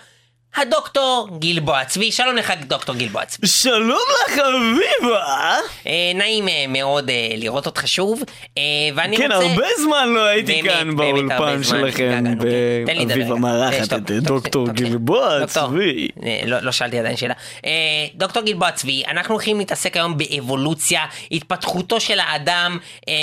הדוקטור 0.57 1.27
גלבוע 1.39 1.85
צבי. 1.85 2.11
שלום 2.11 2.35
לך 2.35 2.53
דוקטור 2.67 2.95
גלבוע 2.95 3.25
צבי. 3.25 3.47
שלום 3.47 3.99
לך 4.27 4.39
אביבה! 4.39 5.57
אה, 5.87 6.11
נעים 6.15 6.47
אה, 6.49 6.65
מאוד 6.67 7.09
אה, 7.09 7.29
לראות 7.37 7.65
אותך 7.65 7.87
שוב, 7.87 8.23
אה, 8.57 8.63
ואני 8.95 9.17
כן, 9.17 9.31
רוצה... 9.31 9.45
הרבה 9.47 9.65
זמן 9.83 10.09
לא 10.09 10.25
הייתי 10.25 10.61
באמת, 10.61 10.73
כאן 10.73 10.95
באמת 10.95 11.37
באולפן 11.37 11.63
שלכם 11.63 11.87
התגעגענו, 11.87 12.29
כן. 12.41 13.07
באביבה 13.07 13.29
גם. 13.35 13.41
מארחת 13.41 13.85
שטוב, 13.85 13.99
את 13.99 14.11
דוקטור 14.23 14.67
גלבוע 14.69 15.45
צבי. 15.47 16.07
אה, 16.23 16.39
לא 16.45 16.59
לא 16.59 16.71
שאלתי 16.71 16.99
עדיין 16.99 17.17
שאלה. 17.17 17.33
אה, 17.65 17.71
דוקטור 18.15 18.43
גלבוע 18.43 18.71
צבי, 18.71 19.03
אנחנו 19.07 19.33
הולכים 19.35 19.57
להתעסק 19.59 19.97
היום 19.97 20.17
באבולוציה, 20.17 21.05
התפתחותו 21.31 21.99
של 21.99 22.19
האדם 22.19 22.77
אה, 23.09 23.13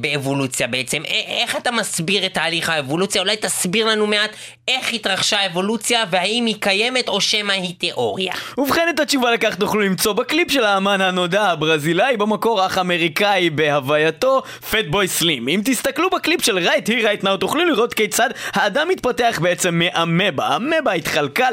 באבולוציה 0.00 0.66
בעצם. 0.66 1.02
א- 1.02 1.10
איך 1.42 1.56
אתה 1.56 1.70
מסביר 1.70 2.26
את 2.26 2.34
תהליך 2.34 2.68
האבולוציה? 2.68 3.20
אולי 3.22 3.36
תסביר 3.36 3.86
לנו 3.86 4.06
מעט 4.06 4.30
איך 4.68 4.92
התרחשה 4.92 5.40
האבולוציה 5.40 6.04
והאם 6.10 6.46
היא 6.46 6.54
קיימת 6.60 6.73
או 7.08 7.20
שמא 7.20 7.52
היא 7.52 7.74
תיאוריה. 7.78 8.32
ובכן 8.58 8.86
את 8.94 9.00
התשובה 9.00 9.32
לכך 9.32 9.54
תוכלו 9.54 9.80
למצוא 9.80 10.12
בקליפ 10.12 10.50
של 10.50 10.64
האמן 10.64 11.00
הנודע 11.00 11.42
הברזילאי 11.42 12.16
במקור 12.16 12.66
אך 12.66 12.78
אמריקאי 12.78 13.50
בהווייתו 13.50 14.42
Fatboy 14.70 15.08
Slim. 15.08 15.48
אם 15.48 15.60
תסתכלו 15.64 16.10
בקליפ 16.10 16.44
של 16.44 16.58
Right 16.58 16.88
Here 16.88 17.04
Right 17.04 17.24
Now 17.24 17.36
תוכלו 17.36 17.64
לראות 17.64 17.94
כיצד 17.94 18.30
האדם 18.52 18.88
מתפתח 18.88 19.38
בעצם 19.42 19.74
מאמבה. 19.78 20.56
אמבה 20.56 20.92
התחלקה 20.92 21.48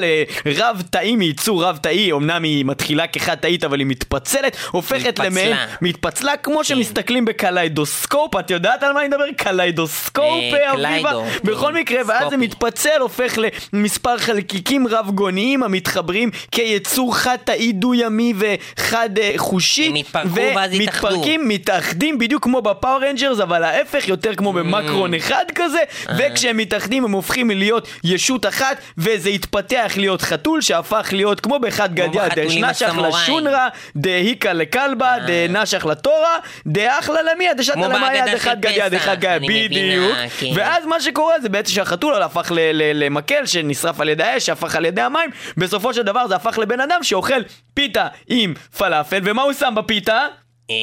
לרב 0.46 0.84
תאי 0.90 1.16
מיצור 1.16 1.64
רב 1.64 1.78
תאי, 1.78 2.12
אמנם 2.12 2.44
היא 2.44 2.66
מתחילה 2.66 3.08
כחד 3.08 3.36
תאית 3.36 3.64
אבל 3.64 3.80
היא 3.80 3.88
מתפצלת, 3.88 4.58
הופכת 4.72 5.08
מתפצלה. 5.08 5.26
למעין 5.26 5.56
מתפצלה 5.82 6.38
כמו 6.38 6.64
שמסתכלים 6.64 7.26
בקליידוסקופ, 7.26 8.36
את 8.36 8.52
יודעת 8.52 8.84
על 8.84 8.94
מה 8.94 9.00
אני 9.00 9.08
מדבר? 9.08 9.24
קליידוסקופ 9.38 10.26
אה, 10.54 10.74
אביבה? 10.74 11.12
בכל 11.44 11.72
כן, 11.74 11.80
מקרה 11.80 12.02
ואז 12.08 12.30
זה. 12.30 12.38
מתפצל, 12.38 13.00
הופך 13.00 13.38
למספר 13.74 14.18
חלקיקים 14.18 14.88
רב-גוניים 15.02 15.64
המתחברים 15.64 16.30
כיצור 16.52 17.16
חד-תאי 17.16 17.72
דו-ימי 17.72 18.34
וחד 18.38 19.10
אה, 19.20 19.34
חושי. 19.38 19.88
הם 19.88 19.96
יתפרקו 19.96 20.30
ואז 20.56 20.74
יתאחדו. 20.74 21.08
מתפרקים, 21.08 21.48
מתאחדים 21.48 22.18
בדיוק 22.18 22.44
כמו 22.44 22.62
ב 22.62 22.69
Power 22.69 23.04
Rangers, 23.06 23.40
אבל 23.40 23.64
ההפך, 23.64 24.08
יותר 24.08 24.36
כמו 24.36 24.52
Mm. 24.52 24.54
במקרון 24.54 25.14
אחד 25.14 25.46
כזה, 25.56 25.80
אה. 26.10 26.16
וכשהם 26.20 26.58
מתאחדים 26.58 27.04
הם 27.04 27.12
הופכים 27.12 27.50
להיות 27.50 27.88
ישות 28.04 28.46
אחת, 28.46 28.78
וזה 28.98 29.30
התפתח 29.30 29.94
להיות 29.98 30.22
חתול 30.22 30.62
שהפך 30.62 31.10
להיות 31.12 31.40
כמו 31.40 31.60
באחד 31.60 31.96
גדיא, 31.96 32.22
בחתולים 32.22 32.66
דשנשך. 32.66 32.94
לשונרה, 33.08 33.68
דהיקה 33.96 34.54
לכלבה, 34.54 35.16
דנשך 35.28 35.86
לתורה, 35.86 36.38
דאחלה 36.68 37.20
למיה, 37.34 37.54
דשתא 37.54 37.74
כמו 37.74 37.86
למאיה, 37.86 38.26
בהגדה 38.26 38.28
של 38.32 38.36
דחד 38.38 38.62
גדיא, 38.62 38.84
פסח, 38.84 38.88
דחד 38.94 39.18
מבינה, 39.42 39.66
בדיוק. 39.66 40.16
כן. 40.40 40.46
ואז 40.56 40.86
מה 40.86 41.02
שקורה 41.02 41.40
זה 41.40 41.50
בעצם 41.50 41.72
שהחתול 41.72 42.22
הפך 42.22 42.52
למקל 42.94 43.46
שנשרף 43.46 44.00
על 44.00 44.10
ידי 44.10 44.24
האש, 44.24 44.46
שהפך 44.46 44.76
על 44.76 44.86
ידי 44.92 45.02
המים, 45.02 45.30
בסופו 45.58 45.94
של 45.94 46.02
דבר 46.04 46.28
זה 46.28 46.36
הפך 46.36 46.58
לבן 46.58 46.80
אדם 46.80 47.04
שאוכל 47.04 47.42
פיתה 47.74 48.08
עם 48.28 48.54
פלאפל, 48.78 49.22
ומה 49.24 49.42
הוא 49.42 49.54
שם 49.54 49.74
בפיתה? 49.78 50.28
אה, 50.70 50.76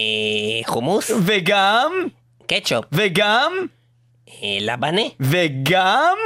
חומוס? 0.67 1.11
וגם, 1.27 1.93
קטשופ? 2.47 2.85
וגם, 2.93 3.53
אה, 4.29 4.59
לבנה? 4.61 5.03
וגם, 5.21 6.17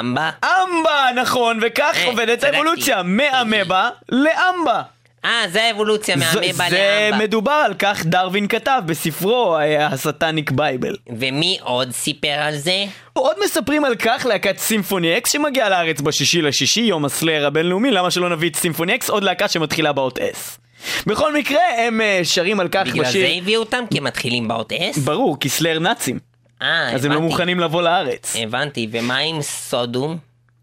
אמבה? 0.00 0.30
אמבה, 0.44 1.08
נכון, 1.22 1.58
וכך 1.62 1.96
אה, 1.96 2.06
עובדת. 2.06 2.44
האבולוציה, 2.44 3.02
מאמבה 3.02 3.90
לאמבה. 4.08 4.82
אה, 5.24 5.44
זה 5.48 5.62
האבולוציה 5.64 6.16
זה- 6.18 6.24
מהמבה 6.40 6.64
זה 6.70 7.08
לאמבה. 7.10 7.24
מדובר 7.24 7.52
על 7.66 7.74
כך 7.78 8.06
דרווין 8.06 8.48
כתב 8.48 8.82
בספרו 8.86 9.56
אה, 9.58 9.86
ה 9.86 9.94
Satanic 9.94 10.50
Bible. 10.50 10.96
ומי 11.18 11.58
עוד 11.62 11.90
סיפר 11.90 12.28
על 12.28 12.56
זה? 12.56 12.84
עוד 13.12 13.36
מספרים 13.44 13.84
על 13.84 13.94
כך 13.96 14.26
להקת 14.28 14.58
Symphony 14.58 15.16
X 15.18 15.32
שמגיעה 15.32 15.68
לארץ 15.68 16.00
בשישי 16.00 16.42
לשישי, 16.42 16.80
יום 16.80 17.04
ה 17.04 17.10
Slayer 17.10 17.46
הבינלאומי, 17.46 17.90
למה 17.90 18.10
שלא 18.10 18.30
נביא 18.30 18.50
את 18.50 18.56
Symphony 18.56 18.94
X, 18.94 19.10
עוד 19.10 19.24
להקה 19.24 19.48
שמתחילה 19.48 19.92
באות 19.92 20.18
S. 20.18 20.58
בכל 21.06 21.34
מקרה, 21.34 21.60
הם 21.86 22.00
אה, 22.00 22.20
שרים 22.24 22.60
על 22.60 22.68
כך 22.68 22.82
בגלל 22.86 23.04
בשיר... 23.04 23.26
זה 23.26 23.34
הביאו 23.38 23.60
אותם? 23.60 23.84
כי 23.90 23.98
הם 23.98 24.04
מתחילים 24.04 24.48
באות 24.48 24.72
אס? 24.72 24.98
ברור, 24.98 25.40
כי 25.40 25.48
סלאר 25.48 25.78
נאצים. 25.78 26.18
אה, 26.62 26.90
אז 26.94 27.04
הם 27.04 27.10
לא 27.10 27.16
הבנתי. 27.16 27.30
מוכנים 27.32 27.60
לבוא 27.60 27.82
לארץ. 27.82 28.36
הבנתי, 28.38 28.88
ומה 28.92 29.16
עם 29.18 29.42
סודום? 29.42 30.18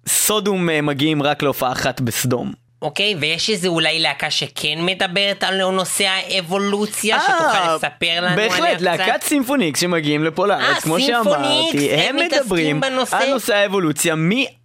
סודום 0.08 0.70
אה, 0.70 0.82
מגיעים 0.82 1.24
רק 1.24 1.44
להופעה 1.44 1.72
אחת 1.72 2.02
בסדום. 2.02 2.54
אוקיי, 2.82 3.16
ויש 3.20 3.50
איזה 3.50 3.68
אולי 3.68 4.00
להקה 4.00 4.32
שכן 4.32 4.76
מדברת 4.80 5.44
על 5.44 5.72
נושא 5.72 6.06
האבולוציה, 6.08 7.20
שתוכל 7.20 7.58
אה, 7.58 7.76
לספר 7.76 8.22
לנו 8.22 8.36
בהחלט, 8.36 8.60
עליה 8.60 8.98
קצת? 8.98 9.08
להקת 9.08 9.24
סימפוניקס 9.24 9.80
שמגיעים 9.82 10.24
לפה 10.24 10.48
לארץ, 10.48 10.76
אה, 10.76 10.82
כמו 10.82 11.00
שאמרתי, 11.00 11.92
הם 11.94 12.16
מדברים 12.16 12.82
בנושא? 12.82 13.18
על 13.18 13.30
נושא 13.30 13.56
האבולוציה 13.56 14.16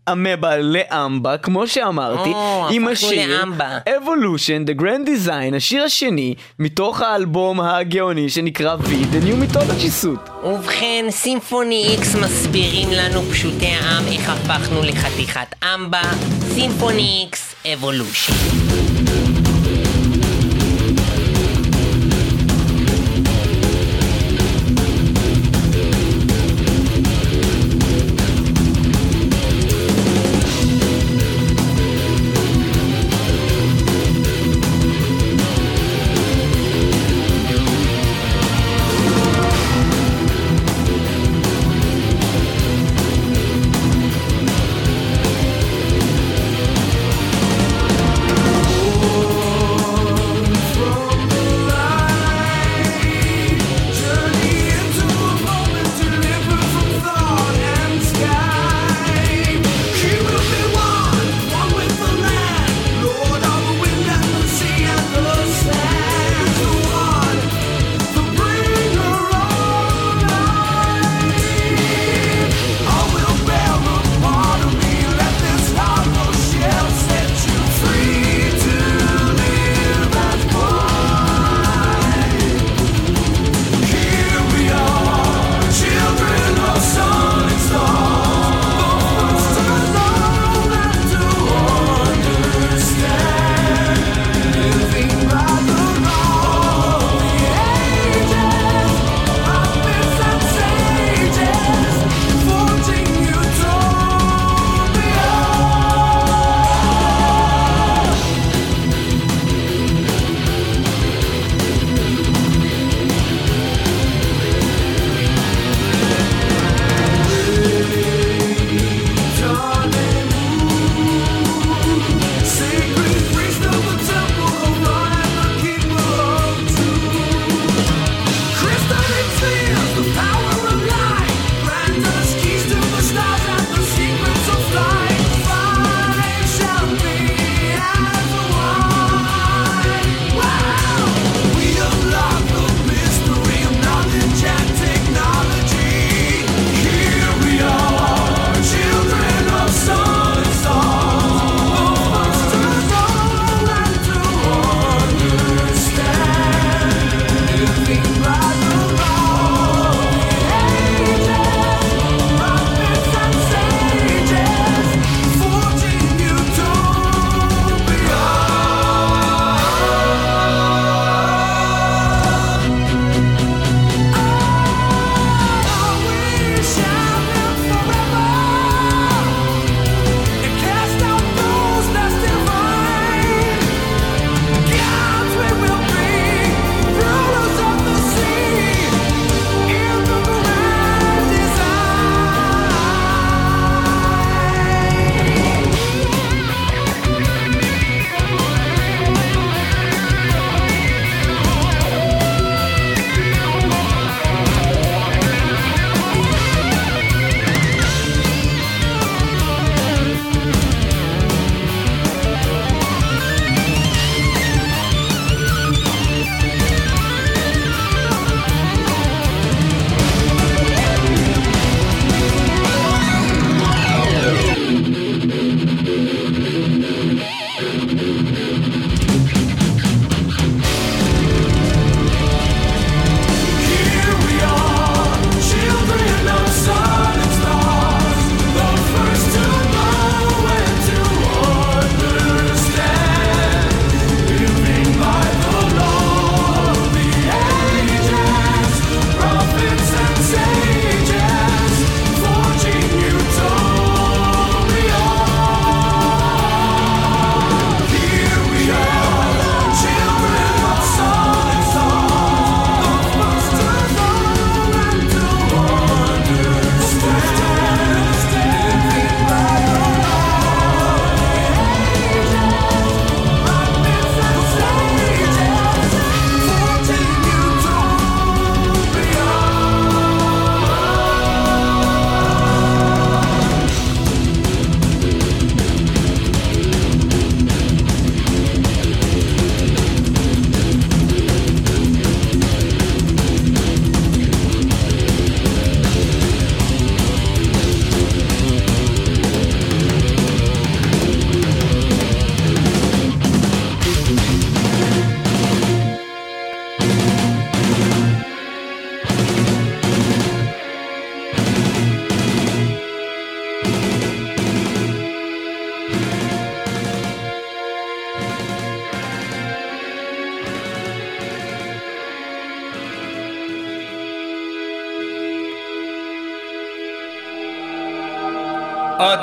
מאמבה 0.08 0.56
לאמבה, 0.56 1.36
כמו 1.36 1.66
שאמרתי, 1.66 2.30
או, 2.30 2.68
עם 2.70 2.88
השיר 2.88 3.38
לאמבה. 3.38 3.78
Evolution, 3.88 4.68
The 4.68 4.80
Grand 4.80 5.08
Design, 5.08 5.56
השיר 5.56 5.84
השני, 5.84 6.34
מתוך 6.58 7.00
האלבום 7.00 7.60
הגאוני 7.60 8.28
שנקרא 8.28 8.76
V, 8.76 8.86
The 8.86 9.24
New 9.26 9.54
Mythology 9.54 10.04
Suit. 10.04 10.46
ובכן, 10.46 11.06
סימפוני 11.10 11.86
איקס 11.90 12.14
מסבירים 12.14 12.88
לנו 12.90 13.22
פשוטי 13.22 13.66
העם 13.66 14.04
איך 14.06 14.28
הפכנו 14.28 14.82
לחתיכת 14.82 15.54
אמבה, 15.74 16.02
סימפוני 16.54 17.20
איקס 17.22 17.54
אבולושן. 17.74 18.32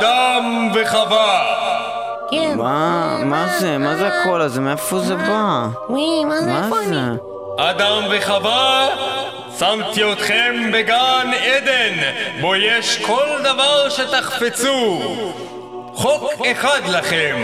אדם 0.02 0.72
וחווה. 0.74 1.43
כן. 2.32 2.58
מה, 2.58 3.18
מה 3.26 3.47
זה? 3.60 3.78
מה 3.78 3.95
זה 3.95 4.08
הקול 4.08 4.41
הזה? 4.41 4.62
מאיפה 4.62 4.99
זה 4.99 5.16
בא? 5.16 5.68
וואי, 5.89 6.26
מה 6.26 6.41
זה? 6.41 6.52
מה 6.52 6.66
איפה 6.66 6.76
זה? 6.86 6.99
אני? 6.99 7.16
אדם 7.58 8.04
וחווה, 8.10 8.88
שמתי 9.60 10.12
אתכם 10.12 10.72
בגן 10.74 11.32
עדן, 11.43 11.93
בו 12.41 12.56
יש 12.56 13.06
כל 13.06 13.28
דבר 13.43 13.89
שתחפצו. 13.89 15.02
חוק 15.93 16.32
אחד 16.52 16.82
לכם, 16.89 17.36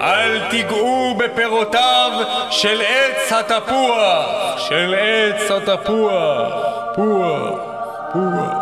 אל 0.00 0.40
תיגעו 0.50 1.14
בפירותיו 1.18 2.10
של 2.50 2.82
עץ 2.82 3.32
התפוח, 3.32 4.58
של 4.58 4.94
עץ 4.98 5.50
התפוח, 5.50 6.52
פוח, 6.94 7.58
פוח. 8.12 8.55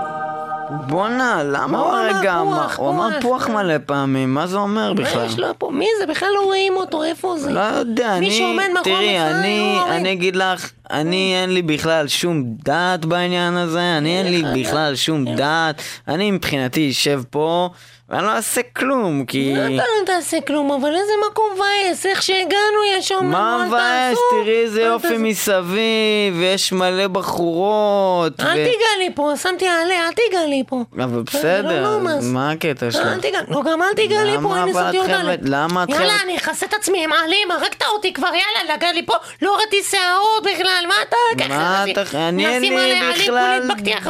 בואנה, 0.94 1.42
למה 1.44 1.66
מה 1.66 1.78
הוא 1.78 1.92
הרגע 1.92 2.40
אמר? 2.40 2.66
הוא 2.76 2.90
אמר 2.90 3.08
פוח? 3.20 3.48
מלא 3.48 3.74
פעמים, 3.86 4.34
מה 4.34 4.46
זה 4.46 4.56
אומר 4.56 4.92
מה 4.92 5.02
בכלל? 5.02 5.26
יש 5.26 5.38
לו 5.38 5.48
פה? 5.58 5.70
מי 5.70 5.86
זה? 6.00 6.06
בכלל 6.06 6.28
לא 6.34 6.40
רואים 6.44 6.76
אותו, 6.76 7.04
איפה 7.04 7.38
זה? 7.38 7.52
לא 7.52 7.60
יודע, 7.60 8.10
מי 8.10 8.26
אני, 8.26 8.30
שעומד 8.30 8.64
מאחורי 8.74 8.94
תראי, 8.94 9.74
לא. 9.76 9.90
אני 9.90 10.12
אגיד 10.12 10.36
לך, 10.36 10.70
אני 10.90 11.34
אין 11.42 11.54
לי 11.54 11.62
בכלל 11.62 12.08
שום 12.08 12.42
דעת 12.46 13.04
בעניין 13.04 13.56
הזה, 13.56 13.98
אני 13.98 14.18
אין 14.18 14.26
לי 14.26 14.62
בכלל 14.62 14.96
שום 14.96 15.34
דעת, 15.34 15.76
אני 16.08 16.30
מבחינתי 16.30 16.90
אשב 16.90 17.22
פה 17.30 17.68
ואני 18.08 18.26
לא 18.26 18.30
אעשה 18.30 18.60
כלום, 18.76 19.24
כי... 19.24 19.54
אתה 19.54 19.70
לא 20.00 20.06
תעשה 20.06 20.40
כלום, 20.40 20.72
אבל 20.72 20.88
איזה 20.94 21.12
מקום 21.30 21.44
מבאס, 21.54 22.06
איך 22.06 22.22
שהגענו 22.22 22.78
יש 22.98 23.08
שם... 23.08 23.24
מה 23.26 23.64
מבאס? 23.68 24.18
תראי 24.30 24.62
איזה 24.62 24.82
יופי. 24.82 25.16
מסביב, 25.18 26.34
ויש 26.38 26.72
מלא 26.72 27.06
בחורות. 27.06 28.40
אל 28.40 28.54
תיגע 28.54 28.68
לי 28.98 29.10
פה, 29.14 29.32
שמתי 29.42 29.66
עלה, 29.68 29.94
אל 30.08 30.12
תיגע 30.12 30.46
לי 30.46 30.62
פה. 30.68 30.82
אבל 30.96 31.08
זה 31.16 31.38
בסדר, 31.38 31.82
לא. 31.82 31.98
מה 32.22 32.50
הקטע 32.50 32.90
שלך? 32.90 33.06
לא, 33.48 33.62
גם 33.72 33.82
אל 33.82 33.94
תיגע 33.96 34.24
לי 34.24 34.32
פה, 34.42 34.62
אבל 34.62 34.72
שמתי. 34.72 34.98
חייבת- 35.06 35.38
למה 35.42 35.84
את 35.84 35.88
יאללה, 35.88 36.04
חייבת- 36.08 36.24
אני 36.24 36.36
אכסה 36.36 36.66
את 36.66 36.74
עצמי, 36.74 37.06
מעלים, 37.06 37.50
הרגת 37.50 37.82
אותי 37.96 38.12
כבר, 38.12 38.26
יאללה, 38.28 38.76
לגע 38.76 38.92
לי 38.92 39.06
פה, 39.06 39.14
לא 39.42 39.56
ראיתי 39.56 39.76
שערות 39.90 40.42
בכלל, 40.54 40.73
מה 40.88 40.94
אתה 41.08 41.16
ככה? 41.38 41.48
מה 41.48 41.84
אתה... 41.92 42.28
אני 42.28 42.46
אין 42.46 42.62
לי 42.62 43.00
בכלל 43.14 43.60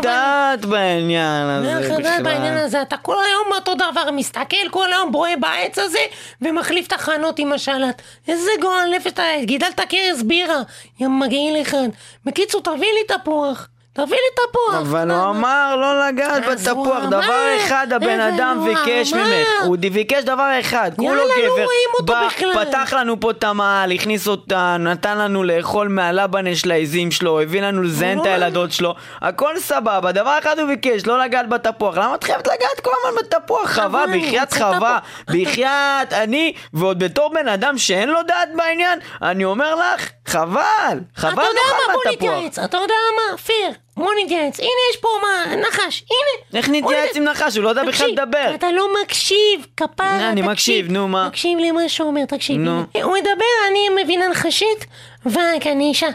דעת 0.03 0.65
בעניין 0.65 1.47
הזה 1.47 1.75
לך 1.81 2.01
דעת 2.01 2.23
בעניין 2.23 2.55
בכלל. 2.55 2.65
הזה, 2.65 2.83
אתה 2.83 2.97
כל 2.97 3.17
היום 3.27 3.53
אותו 3.55 3.75
דבר, 3.75 4.11
מסתכל 4.11 4.69
כל 4.71 4.93
היום, 4.93 5.13
בוהה 5.13 5.37
בעץ 5.37 5.79
הזה, 5.79 5.99
ומחליף 6.43 6.87
תחנות 6.89 7.39
עם 7.39 7.53
השלט. 7.53 8.03
איזה 8.29 8.51
גועל 8.61 8.97
נפש 8.97 9.07
אתה, 9.07 9.23
גידלת 9.43 9.81
כרס 9.89 10.23
בירה, 10.23 10.63
יא 11.01 11.09
מגעיל 11.09 11.63
אחד. 11.63 11.89
בקיצור, 12.25 12.63
תביא 12.63 12.79
לי 12.79 13.17
תפוח. 13.19 13.69
תביא 13.95 14.17
לי 14.17 14.47
תפוח. 14.49 14.75
אבל 14.81 15.11
הוא? 15.11 15.31
אמר 15.31 15.77
לא 15.77 16.07
לגעת 16.09 16.43
בתפוח, 16.53 17.05
דבר 17.11 17.57
אחד 17.57 17.87
הבן 17.93 18.21
אדם 18.21 18.65
ביקש. 18.65 19.13
ממך, 19.13 19.49
הוא 19.65 19.77
ביקש 19.93 20.25
דבר 20.25 20.51
אחד, 20.61 20.91
כולו 20.97 21.15
לא 21.15 21.25
גבר, 21.39 21.67
בא. 22.05 22.29
פתח 22.65 22.93
לנו 22.93 23.21
פה 23.21 23.31
את 23.31 23.45
המעל, 23.45 23.93
הכניס 23.93 24.29
אותנו, 24.29 24.91
נתן 24.91 25.19
לנו 25.19 25.45
לאכול 25.45 25.89
מהלבנה 25.89 26.57
של 26.57 26.71
העזים 26.73 27.11
שלו, 27.11 27.41
הביא 27.41 27.63
לנו 27.63 27.83
לזיין 27.83 28.21
את 28.21 28.27
הילדות 28.27 28.73
שלו, 28.73 28.95
הכל 29.21 29.59
סבבה, 29.59 30.13
דבר 30.13 30.39
אחד 30.39 30.59
הוא 30.59 30.69
ביקש, 30.69 31.07
לא 31.07 31.19
לגעת 31.19 31.49
בתפוח, 31.49 31.97
למה 31.97 32.15
את 32.15 32.25
חייבת 32.25 32.47
לגעת 32.47 32.81
כל 32.83 32.91
הזמן 33.05 33.23
בתפוח? 33.23 33.75
חווה, 33.75 34.05
בחייאת 34.07 34.53
חווה. 34.53 34.99
בחייאת, 35.31 36.13
אני, 36.13 36.53
ועוד 36.73 36.99
בתור 36.99 37.31
בן 37.35 37.49
אדם 37.49 37.79
שאין 37.79 38.09
לו 38.09 38.23
דעת 38.23 38.49
בעניין, 38.57 38.99
אני 39.23 39.45
אומר 39.45 39.75
לך, 39.75 40.11
חבל, 40.27 40.99
חבל 41.17 41.33
אתה 41.33 41.43
יודע 41.43 41.61
מה? 41.71 41.95
נאכל 41.95 42.03
בוא. 42.03 42.13
נתייעץ. 42.13 42.59
אתה 42.59 42.77
יודע 42.77 42.95
מה? 43.17 43.37
פיר. 43.37 43.84
בוא 43.97 44.11
נתייעץ. 44.25 44.61
הנה 44.61 44.69
יש 44.91 44.97
פה 44.97 45.09
מה, 45.23 45.57
נחש. 45.57 46.05
הנה. 46.11 46.59
איך 46.59 46.69
נתייעץ 46.69 47.17
עם 47.17 47.25
נחש? 47.25 47.57
הוא 47.57 47.65
לא 47.65 47.69
יודע 47.69 47.85
בכלל 47.85 48.09
לדבר. 48.09 48.55
אתה 48.55 48.73
לא 48.73 48.89
מקשיב, 49.03 49.67
כפרה, 49.77 50.31
אני. 50.31 50.43
מקשיב, 50.43 50.93
נו, 50.93 51.09
מה? 51.09 51.29
תקשיב 51.31 51.59
למה 51.59 51.89
שהוא 51.89 52.09
אומר, 52.09 52.25
תקשיב. 52.25 52.57
נו. 52.57 52.83
הוא 53.03 53.13
מדבר, 53.13 53.69
אני 53.71 54.05
מבינה 54.05 54.29
נחשית, 54.29 54.87
ורק 55.27 55.67
אני 55.67 55.85
אישה. 55.89 56.09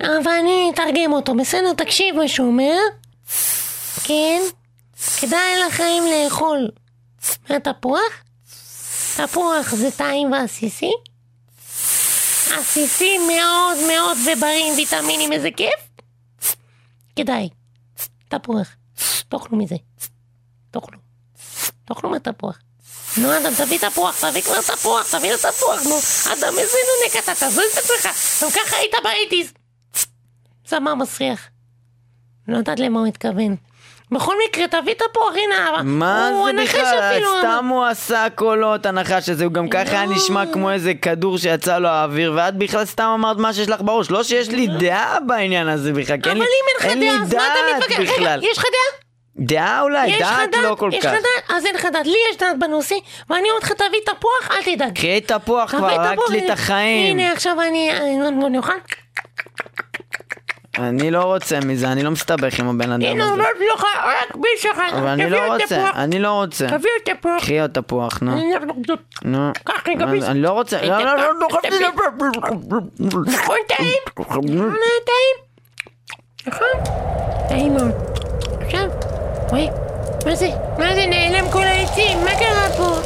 ואני 0.00 0.70
אתרגם 0.74 1.12
אותו, 1.12 1.34
בסדר? 1.34 1.72
תקשיב 1.72 2.16
מה 2.16 2.28
שהוא 2.28 2.46
אומר. 2.46 2.76
כן, 4.04 4.42
כדאי 5.20 5.58
לכם 5.66 6.02
לאכול 6.10 6.68
מהתפוח. 7.50 8.22
תפוח 9.16 9.74
זה 9.74 9.90
טעים 9.90 10.32
ועסיסי. 10.32 10.92
עסיסי 12.58 13.18
מאוד 13.18 13.76
מאוד 13.88 14.16
ובריא 14.26 14.64
עם 14.64 14.74
ויטמינים, 14.76 15.32
איזה 15.32 15.48
כיף. 15.56 15.85
כדאי. 17.16 17.48
תפוח. 18.28 18.76
תאכלו 19.28 19.58
מזה. 19.58 19.76
תאכלו. 20.70 20.98
תאכלו 21.84 22.10
מהתפוח. 22.10 22.58
נו, 23.18 23.38
אדם, 23.38 23.52
תביא 23.54 23.78
תפוח, 23.78 24.20
תביא 24.20 24.42
כבר 24.42 24.60
תפוח, 24.60 25.16
תביא 25.16 25.34
את 25.34 25.44
התפוח, 25.44 25.82
נו. 25.82 25.96
אדם, 26.32 26.58
איזה 26.58 26.76
נונק 26.88 27.24
אתה, 27.24 27.34
תעזוב 27.34 27.64
את 27.72 27.78
עצמך. 27.78 28.06
גם 28.42 28.50
ככה 28.50 28.76
היית 28.76 28.92
באייטיז. 29.04 29.52
זמר 30.68 30.94
מסריח. 30.94 31.48
לא 32.48 32.56
יודעת 32.56 32.80
למה 32.80 32.98
הוא 32.98 33.06
התכוון. 33.06 33.56
בכל 34.12 34.34
מקרה, 34.48 34.66
תביא 34.68 34.94
תפוח, 34.94 35.32
הנה, 35.44 35.82
מה 35.82 36.30
זה 36.46 36.62
בכלל? 36.62 37.20
סתם 37.38 37.66
הוא 37.70 37.84
עשה 37.84 38.26
קולות, 38.34 38.86
הנחש 38.86 39.28
הזה, 39.28 39.44
הוא 39.44 39.52
גם 39.52 39.68
ככה 39.68 39.90
היה 39.90 40.04
לא. 40.06 40.14
נשמע 40.14 40.42
כמו 40.52 40.70
איזה 40.70 40.94
כדור 40.94 41.38
שיצא 41.38 41.78
לו 41.78 41.88
האוויר, 41.88 42.32
ואת 42.36 42.56
בכלל 42.56 42.84
סתם 42.84 43.04
אמרת 43.14 43.36
מה 43.36 43.52
שיש 43.52 43.68
לך 43.68 43.80
בראש. 43.80 44.10
לא 44.10 44.22
שיש 44.22 44.48
לי 44.48 44.66
דעה 44.66 45.18
בעניין 45.26 45.68
הזה 45.68 45.92
בכלל, 45.92 46.16
כי 46.22 46.28
אין 46.30 46.36
אבל 46.36 46.46
לי 46.46 46.52
אם 46.86 46.90
אין 46.90 46.98
לך 46.98 47.08
דעה, 47.08 47.22
אז 47.22 47.34
מה 47.34 47.42
אתה 47.46 47.54
דעת 47.72 47.76
מתווכח? 47.82 48.00
רגע, 48.00 48.12
בכלל. 48.12 48.40
יש 48.44 48.58
לך 48.58 48.64
דעה? 48.64 49.00
דעה 49.46 49.80
אולי, 49.80 50.06
יש 50.08 50.18
דעת 50.18 50.54
לא 50.62 50.74
כל 50.78 50.90
יש 50.92 51.04
כך. 51.04 51.12
לך 51.12 51.22
דעת? 51.22 51.56
אז 51.56 51.66
אין 51.66 51.74
לך 51.74 51.86
דעת. 51.92 52.06
לי 52.06 52.16
יש 52.30 52.36
דעת 52.36 52.58
בנושא, 52.58 52.94
ואני 53.30 53.50
אומרת 53.50 53.62
לך, 53.62 53.72
תביא 53.72 54.00
תפוח, 54.06 54.50
אל 54.50 54.74
תדאג. 54.76 54.94
קחי 54.98 55.20
תפוח 55.20 55.70
כבר, 55.70 55.86
רק 56.00 56.18
לי 56.30 56.46
את. 56.46 56.50
החיים. 56.50 57.18
הנה, 57.18 57.32
עכשיו 57.32 57.56
אני 57.68 57.90
אני- 58.00 58.46
אני 58.46 58.58
אוכל. 58.58 58.72
אני 60.78 61.10
לא 61.10 61.22
רוצה 61.22 61.58
מזה, 61.66 61.92
אני 61.92 62.02
לא 62.02 62.10
מסתבך 62.10 62.60
עם 62.60 62.68
הבן 62.68 62.92
אדם 62.92 63.02
הנה, 63.02 63.24
הזה. 63.24 63.32
אומרת 63.32 63.46
לך, 63.74 63.84
רק 64.04 64.34
ביס 64.36 64.66
אחד. 64.72 64.90
אבל 64.98 65.06
אני 65.06 65.26
תביא 65.26 65.36
לא 65.38 65.52
רוצה. 65.54 65.90
אני 65.94 66.18
לא 66.18 66.30
רוצה. 66.30 66.66
תביא 66.66 66.76
עוד 66.78 67.16
תפוח. 67.16 67.40
קחי 67.42 67.60
עוד 67.60 67.70
תפוח, 67.70 68.18
נו. 68.22 68.32
אני- 68.32 68.52
נו. 69.24 69.50
קח 69.64 69.88
רגע 69.88 70.06
ביס. 70.06 70.24
אני 70.24 70.42
לא 70.42 70.50
רוצה. 70.50 70.82
לא, 70.82 70.98
לא, 70.98 71.16
לא, 71.16 71.40
לא, 71.40 71.46
נכון, 71.48 71.60
טעים? 71.62 71.86
נכון, 73.26 73.56
טעים? 73.68 75.36
נכון? 76.46 76.66
טעים 77.48 77.74
מאוד. 77.74 77.92
עכשיו, 78.60 78.86
וואי, 79.48 79.68
מה 80.26 80.34
זה? 80.34 80.48
מה 80.78 80.94
זה 80.94 81.06
נעלם 81.06 81.50
כל 81.52 81.62
העצים? 81.62 82.18
מה 82.24 82.30
קרה 82.30 82.68
פה? 82.76 82.96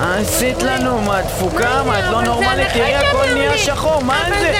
מה 0.00 0.16
עשית 0.16 0.62
לנו? 0.62 1.00
מה, 1.00 1.22
דפוקה? 1.22 1.82
מה? 1.86 1.98
את 1.98 2.04
לא 2.12 2.22
נורמלית? 2.22 2.68
תראי, 2.72 2.94
הכל 2.94 3.34
נהיה. 3.34 3.58
שחור, 3.58 4.02
מה 4.02 4.24
זה? 4.40 4.52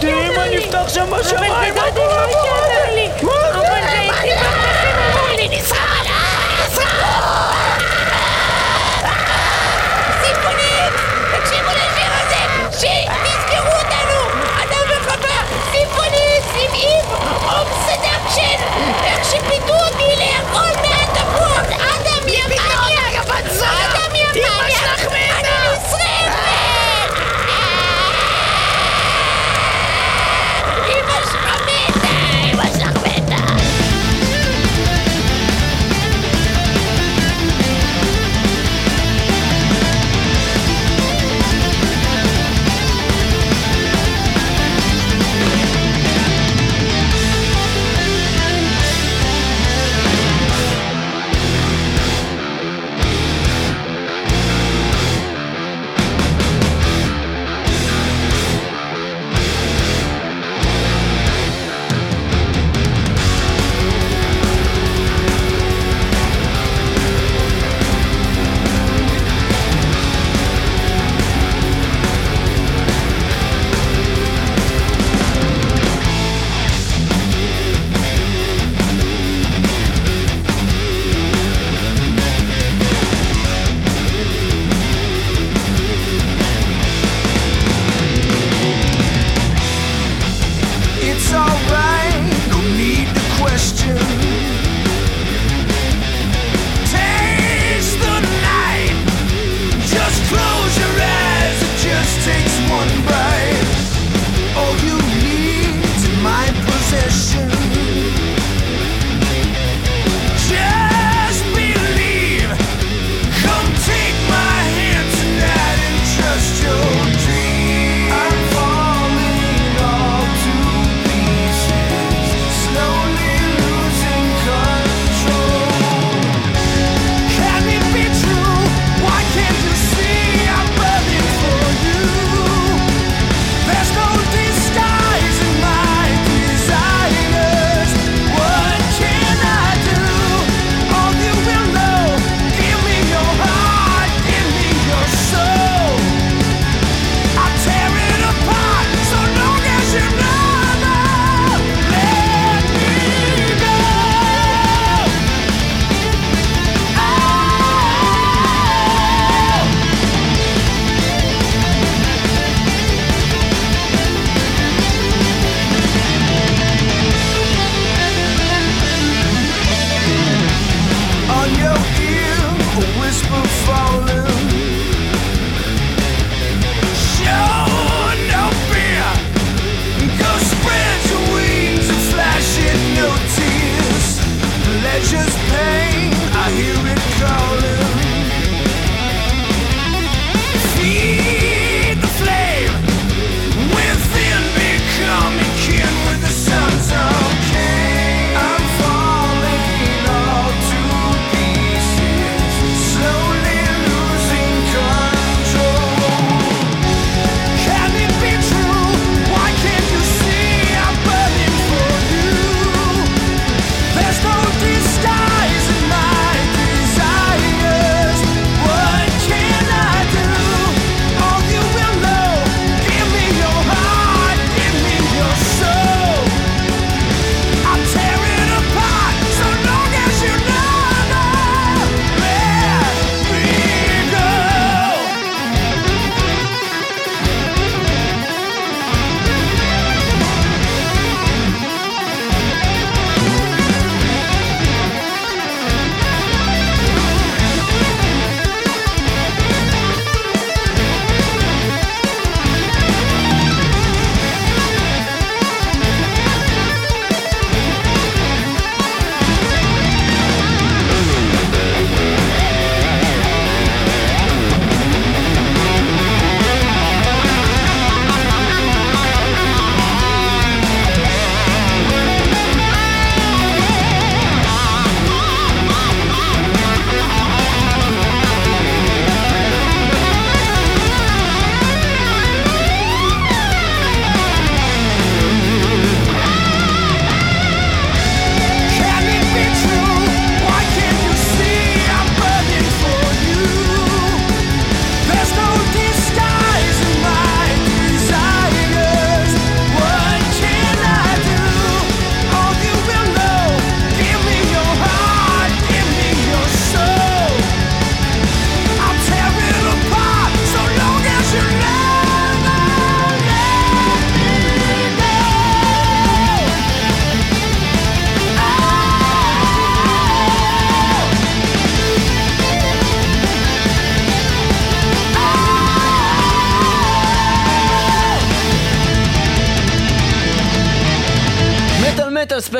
תראי 0.00 0.36
מה. 0.36 0.46
נפתח 0.48 0.88
שם 0.88 1.06
בשמיים, 1.20 1.74
מה 1.74 1.90
דודו 1.90 2.00
קורה 2.00 2.26
לא 2.26 2.32
פה? 2.32 2.85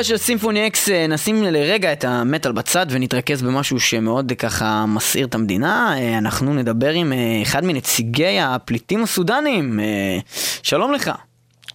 ספיישל 0.07 0.25
סימפוני 0.25 0.67
אקס, 0.67 0.89
אה, 0.89 1.07
נשים 1.07 1.43
לרגע 1.43 1.93
את 1.93 2.03
המטאל 2.03 2.51
בצד 2.51 2.85
ונתרכז 2.89 3.41
במשהו 3.41 3.79
שמאוד 3.79 4.31
אה, 4.31 4.35
ככה 4.35 4.85
מסעיר 4.87 5.27
את 5.27 5.35
המדינה. 5.35 5.95
אה, 5.97 6.17
אנחנו 6.17 6.53
נדבר 6.53 6.89
עם 6.91 7.13
אה, 7.13 7.41
אחד 7.41 7.65
מנציגי 7.65 8.39
הפליטים 8.39 9.03
הסודנים. 9.03 9.79
אה, 9.79 10.19
שלום 10.63 10.93
לך. 10.93 11.11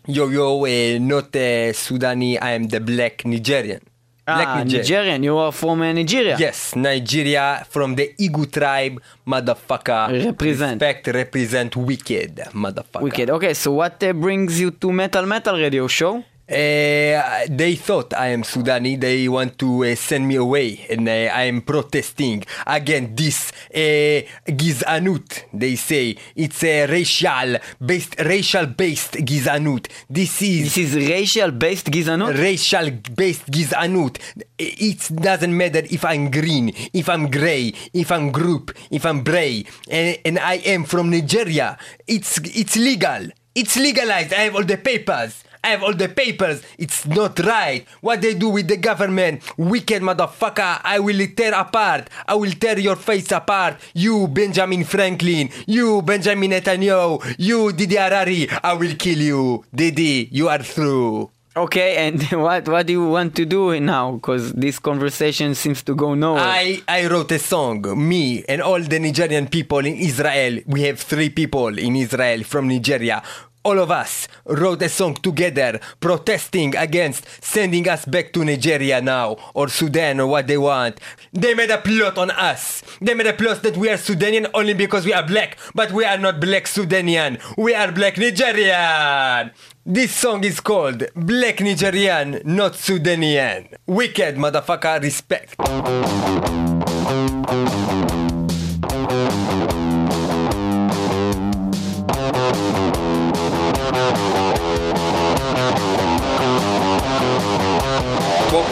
Uh, 0.08 0.10
not 1.10 1.36
uh, 1.36 1.72
Sudani, 1.82 2.38
I 2.40 2.50
am 2.58 2.64
the 2.68 2.80
black 2.80 3.24
Nigerian. 3.24 3.82
Black 4.26 4.46
אה, 4.46 4.64
Nigerian, 4.64 5.22
you 5.22 5.36
are 5.36 5.52
from 5.52 5.80
uh, 5.82 5.92
Nigeria. 5.92 6.36
Yes, 6.38 6.76
Nigeria 6.76 7.46
from 7.70 7.94
the 7.98 8.06
Igu 8.26 8.44
tribe, 8.58 8.96
motherfucker. 9.26 10.04
Represent. 10.26 10.80
Respect, 10.80 11.06
represent 11.08 11.76
wicked, 11.76 12.32
motherfucker. 12.54 13.02
Wicked. 13.02 13.28
Okay, 13.30 13.54
so 13.54 13.68
what 13.80 14.02
uh, 14.02 14.12
brings 14.24 14.60
you 14.60 14.70
to 14.82 14.92
Metal 14.92 15.26
Metal 15.26 15.56
Radio 15.66 15.86
Show? 15.86 16.12
Uh, 16.48 17.46
they 17.48 17.76
thought 17.76 18.12
I 18.14 18.28
am 18.28 18.42
Sudani. 18.42 19.00
They 19.00 19.28
want 19.28 19.58
to 19.60 19.84
uh, 19.84 19.94
send 19.94 20.26
me 20.26 20.34
away, 20.36 20.86
and 20.90 21.08
uh, 21.08 21.12
I 21.12 21.44
am 21.44 21.62
protesting 21.62 22.44
against 22.66 23.16
this 23.16 23.52
uh, 23.72 24.26
gizanut. 24.50 25.44
They 25.52 25.76
say 25.76 26.16
it's 26.34 26.62
a 26.64 26.86
racial 26.86 27.58
based, 27.80 28.18
racial 28.20 28.66
based 28.66 29.12
gizanut. 29.24 29.86
This 30.10 30.42
is 30.42 30.74
this 30.74 30.78
is 30.78 30.96
racial 30.96 31.52
based 31.52 31.86
gizanut. 31.86 32.36
Racial 32.36 32.90
based 33.14 33.46
gizanut. 33.46 34.18
It 34.58 35.14
doesn't 35.14 35.56
matter 35.56 35.82
if 35.90 36.04
I'm 36.04 36.30
green, 36.30 36.72
if 36.92 37.08
I'm 37.08 37.30
gray, 37.30 37.72
if 37.94 38.10
I'm 38.10 38.32
group, 38.32 38.76
if 38.90 39.06
I'm 39.06 39.22
bray, 39.22 39.64
and, 39.88 40.18
and 40.24 40.38
I 40.40 40.54
am 40.56 40.84
from 40.84 41.08
Nigeria. 41.08 41.78
It's 42.06 42.38
it's 42.38 42.76
legal. 42.76 43.28
It's 43.54 43.76
legalized. 43.76 44.32
I 44.34 44.40
have 44.50 44.56
all 44.56 44.64
the 44.64 44.76
papers. 44.76 45.44
I 45.64 45.68
have 45.68 45.82
all 45.82 45.94
the 45.94 46.08
papers. 46.08 46.62
It's 46.78 47.06
not 47.06 47.38
right. 47.40 47.86
What 48.00 48.20
they 48.20 48.34
do 48.34 48.48
with 48.48 48.66
the 48.68 48.76
government, 48.76 49.42
wicked 49.56 50.02
motherfucker. 50.02 50.80
I 50.82 50.98
will 50.98 51.24
tear 51.36 51.54
apart. 51.54 52.10
I 52.26 52.34
will 52.34 52.50
tear 52.52 52.78
your 52.78 52.96
face 52.96 53.30
apart. 53.30 53.76
You, 53.94 54.26
Benjamin 54.28 54.84
Franklin. 54.84 55.50
You, 55.66 56.02
Benjamin 56.02 56.50
Netanyahu. 56.50 57.36
You, 57.38 57.72
Didi 57.72 57.96
Harari. 57.96 58.48
I 58.62 58.72
will 58.74 58.94
kill 58.96 59.18
you. 59.18 59.64
Didi, 59.74 60.28
you 60.32 60.48
are 60.48 60.62
through. 60.62 61.30
Okay, 61.54 61.96
and 62.08 62.22
what 62.32 62.66
what 62.66 62.86
do 62.86 62.94
you 62.94 63.06
want 63.06 63.34
to 63.36 63.44
do 63.44 63.78
now? 63.78 64.12
Because 64.12 64.54
this 64.54 64.78
conversation 64.78 65.54
seems 65.54 65.82
to 65.82 65.94
go 65.94 66.14
nowhere. 66.14 66.40
I, 66.42 66.82
I 66.88 67.06
wrote 67.08 67.30
a 67.32 67.38
song. 67.38 67.84
Me 68.08 68.42
and 68.48 68.62
all 68.62 68.80
the 68.80 68.98
Nigerian 68.98 69.46
people 69.48 69.80
in 69.84 69.94
Israel. 69.96 70.60
We 70.66 70.82
have 70.84 70.98
three 70.98 71.28
people 71.28 71.78
in 71.78 71.94
Israel 71.96 72.42
from 72.44 72.68
Nigeria. 72.68 73.22
All 73.64 73.78
of 73.78 73.92
us 73.92 74.26
wrote 74.44 74.82
a 74.82 74.88
song 74.88 75.14
together 75.14 75.78
protesting 76.00 76.74
against 76.74 77.26
sending 77.44 77.88
us 77.88 78.04
back 78.04 78.32
to 78.32 78.44
Nigeria 78.44 79.00
now 79.00 79.36
or 79.54 79.68
Sudan 79.68 80.18
or 80.18 80.26
what 80.26 80.48
they 80.48 80.58
want. 80.58 80.98
They 81.32 81.54
made 81.54 81.70
a 81.70 81.78
plot 81.78 82.18
on 82.18 82.32
us. 82.32 82.82
They 83.00 83.14
made 83.14 83.28
a 83.28 83.32
plot 83.32 83.62
that 83.62 83.76
we 83.76 83.88
are 83.88 83.96
Sudanian 83.96 84.50
only 84.52 84.74
because 84.74 85.04
we 85.04 85.12
are 85.12 85.24
black, 85.24 85.58
but 85.76 85.92
we 85.92 86.04
are 86.04 86.18
not 86.18 86.40
black 86.40 86.64
Sudanian. 86.64 87.38
We 87.56 87.72
are 87.74 87.92
black 87.92 88.18
Nigerian. 88.18 89.52
This 89.86 90.12
song 90.12 90.42
is 90.42 90.58
called 90.58 91.04
Black 91.14 91.60
Nigerian, 91.60 92.42
not 92.44 92.72
Sudanian. 92.72 93.74
Wicked 93.86 94.36
motherfucker 94.36 95.00
respect. 95.02 95.56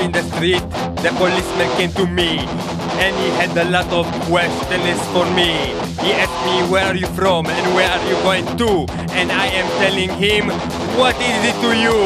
In 0.01 0.13
the 0.13 0.23
street, 0.23 0.63
the 1.03 1.13
policeman 1.19 1.69
came 1.77 1.93
to 1.93 2.07
me 2.07 2.80
and 3.01 3.17
he 3.17 3.29
had 3.41 3.57
a 3.57 3.65
lot 3.71 3.89
of 3.93 4.05
questions 4.29 5.01
for 5.13 5.25
me. 5.33 5.73
He 6.05 6.13
asked 6.13 6.41
me 6.45 6.61
where 6.71 6.85
are 6.85 6.95
you 6.95 7.09
from 7.17 7.47
and 7.47 7.75
where 7.75 7.89
are 7.89 8.05
you 8.05 8.17
going 8.23 8.45
to 8.61 8.85
and 9.17 9.33
I 9.33 9.47
am 9.57 9.67
telling 9.81 10.13
him 10.21 10.53
what 11.01 11.17
is 11.17 11.41
it 11.49 11.57
to 11.65 11.71
you? 11.73 11.97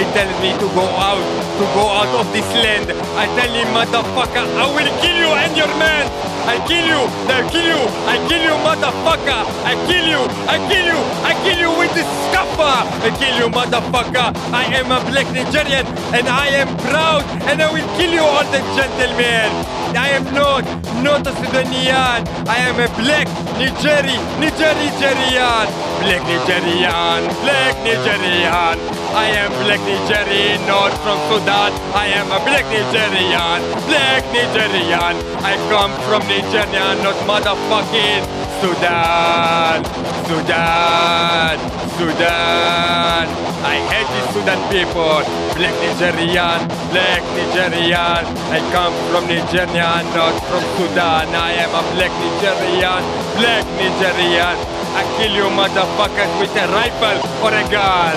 He 0.00 0.04
tells 0.16 0.32
me 0.40 0.56
to 0.56 0.66
go 0.72 0.86
out, 0.96 1.20
to 1.60 1.64
go 1.76 1.84
out 1.92 2.12
of 2.16 2.32
this 2.32 2.48
land. 2.64 2.88
I 3.20 3.28
tell 3.36 3.52
him 3.52 3.68
motherfucker 3.76 4.44
I 4.56 4.64
will 4.72 4.88
kill 5.04 5.16
you 5.20 5.30
and 5.36 5.52
your 5.56 5.68
man. 5.76 6.08
I 6.48 6.56
kill 6.64 6.80
you, 6.80 7.02
I 7.28 7.44
kill 7.52 7.68
you, 7.68 7.82
I 8.08 8.16
kill 8.24 8.40
you 8.40 8.56
motherfucker. 8.64 9.40
I 9.68 9.76
kill 9.84 10.06
you, 10.08 10.22
I 10.48 10.56
kill 10.64 10.86
you, 10.88 11.00
I 11.28 11.32
kill 11.44 11.58
you 11.60 11.70
with 11.76 11.92
this 11.92 12.08
scuffer. 12.32 12.88
I 13.04 13.12
kill 13.20 13.36
you 13.36 13.48
motherfucker. 13.52 14.32
I 14.48 14.64
am 14.80 14.88
a 14.88 14.98
black 15.10 15.28
Nigerian 15.28 15.84
and 16.16 16.26
I 16.26 16.48
am 16.56 16.72
proud 16.88 17.20
and 17.44 17.60
I 17.60 17.68
will 17.70 17.84
kill 18.00 18.10
you 18.10 18.24
all 18.24 18.44
the 18.48 18.64
gentlemen. 18.72 19.52
I 19.92 20.08
am 20.10 20.24
not, 20.38 20.64
not 21.02 21.26
a 21.26 21.32
Sudanian. 21.34 22.22
I 22.46 22.58
am 22.70 22.78
a 22.78 22.88
black 22.94 23.26
Nigerian, 23.58 24.22
Nigerian, 24.38 24.78
Nigerian, 24.78 25.66
black 26.02 26.22
Nigerian, 26.30 27.20
black 27.42 27.74
Nigerian. 27.82 28.76
I 29.24 29.26
am 29.42 29.50
black 29.66 29.82
Nigerian, 29.82 30.60
not 30.70 30.94
from 31.02 31.18
Sudan. 31.28 31.72
I 31.94 32.06
am 32.18 32.30
a 32.30 32.38
black 32.46 32.66
Nigerian, 32.70 33.60
black 33.90 34.22
Nigerian. 34.30 35.14
I 35.42 35.54
come 35.70 35.92
from 36.06 36.22
Nigeria, 36.30 36.86
not 37.02 37.18
motherfucking 37.26 38.47
Sudan, 38.58 39.84
Sudan, 40.26 41.56
Sudan. 41.94 43.24
I 43.62 43.76
hate 43.86 44.10
the 44.10 44.22
Sudan 44.34 44.58
people. 44.66 45.22
Black 45.54 45.74
Nigerian, 45.78 46.66
black 46.90 47.22
Nigerian. 47.38 48.22
I 48.50 48.58
come 48.74 48.94
from 49.14 49.30
Nigeria, 49.30 50.02
not 50.10 50.34
from 50.50 50.62
Sudan. 50.74 51.30
I 51.38 51.52
am 51.62 51.70
a 51.70 51.82
black 51.94 52.10
Nigerian, 52.18 53.02
black 53.38 53.62
Nigerian. 53.78 54.56
I 54.98 55.02
kill 55.14 55.32
you 55.38 55.46
motherfuckers 55.54 56.32
with 56.42 56.50
a 56.58 56.66
rifle 56.74 57.18
or 57.46 57.54
a 57.54 57.62
gun. 57.70 58.16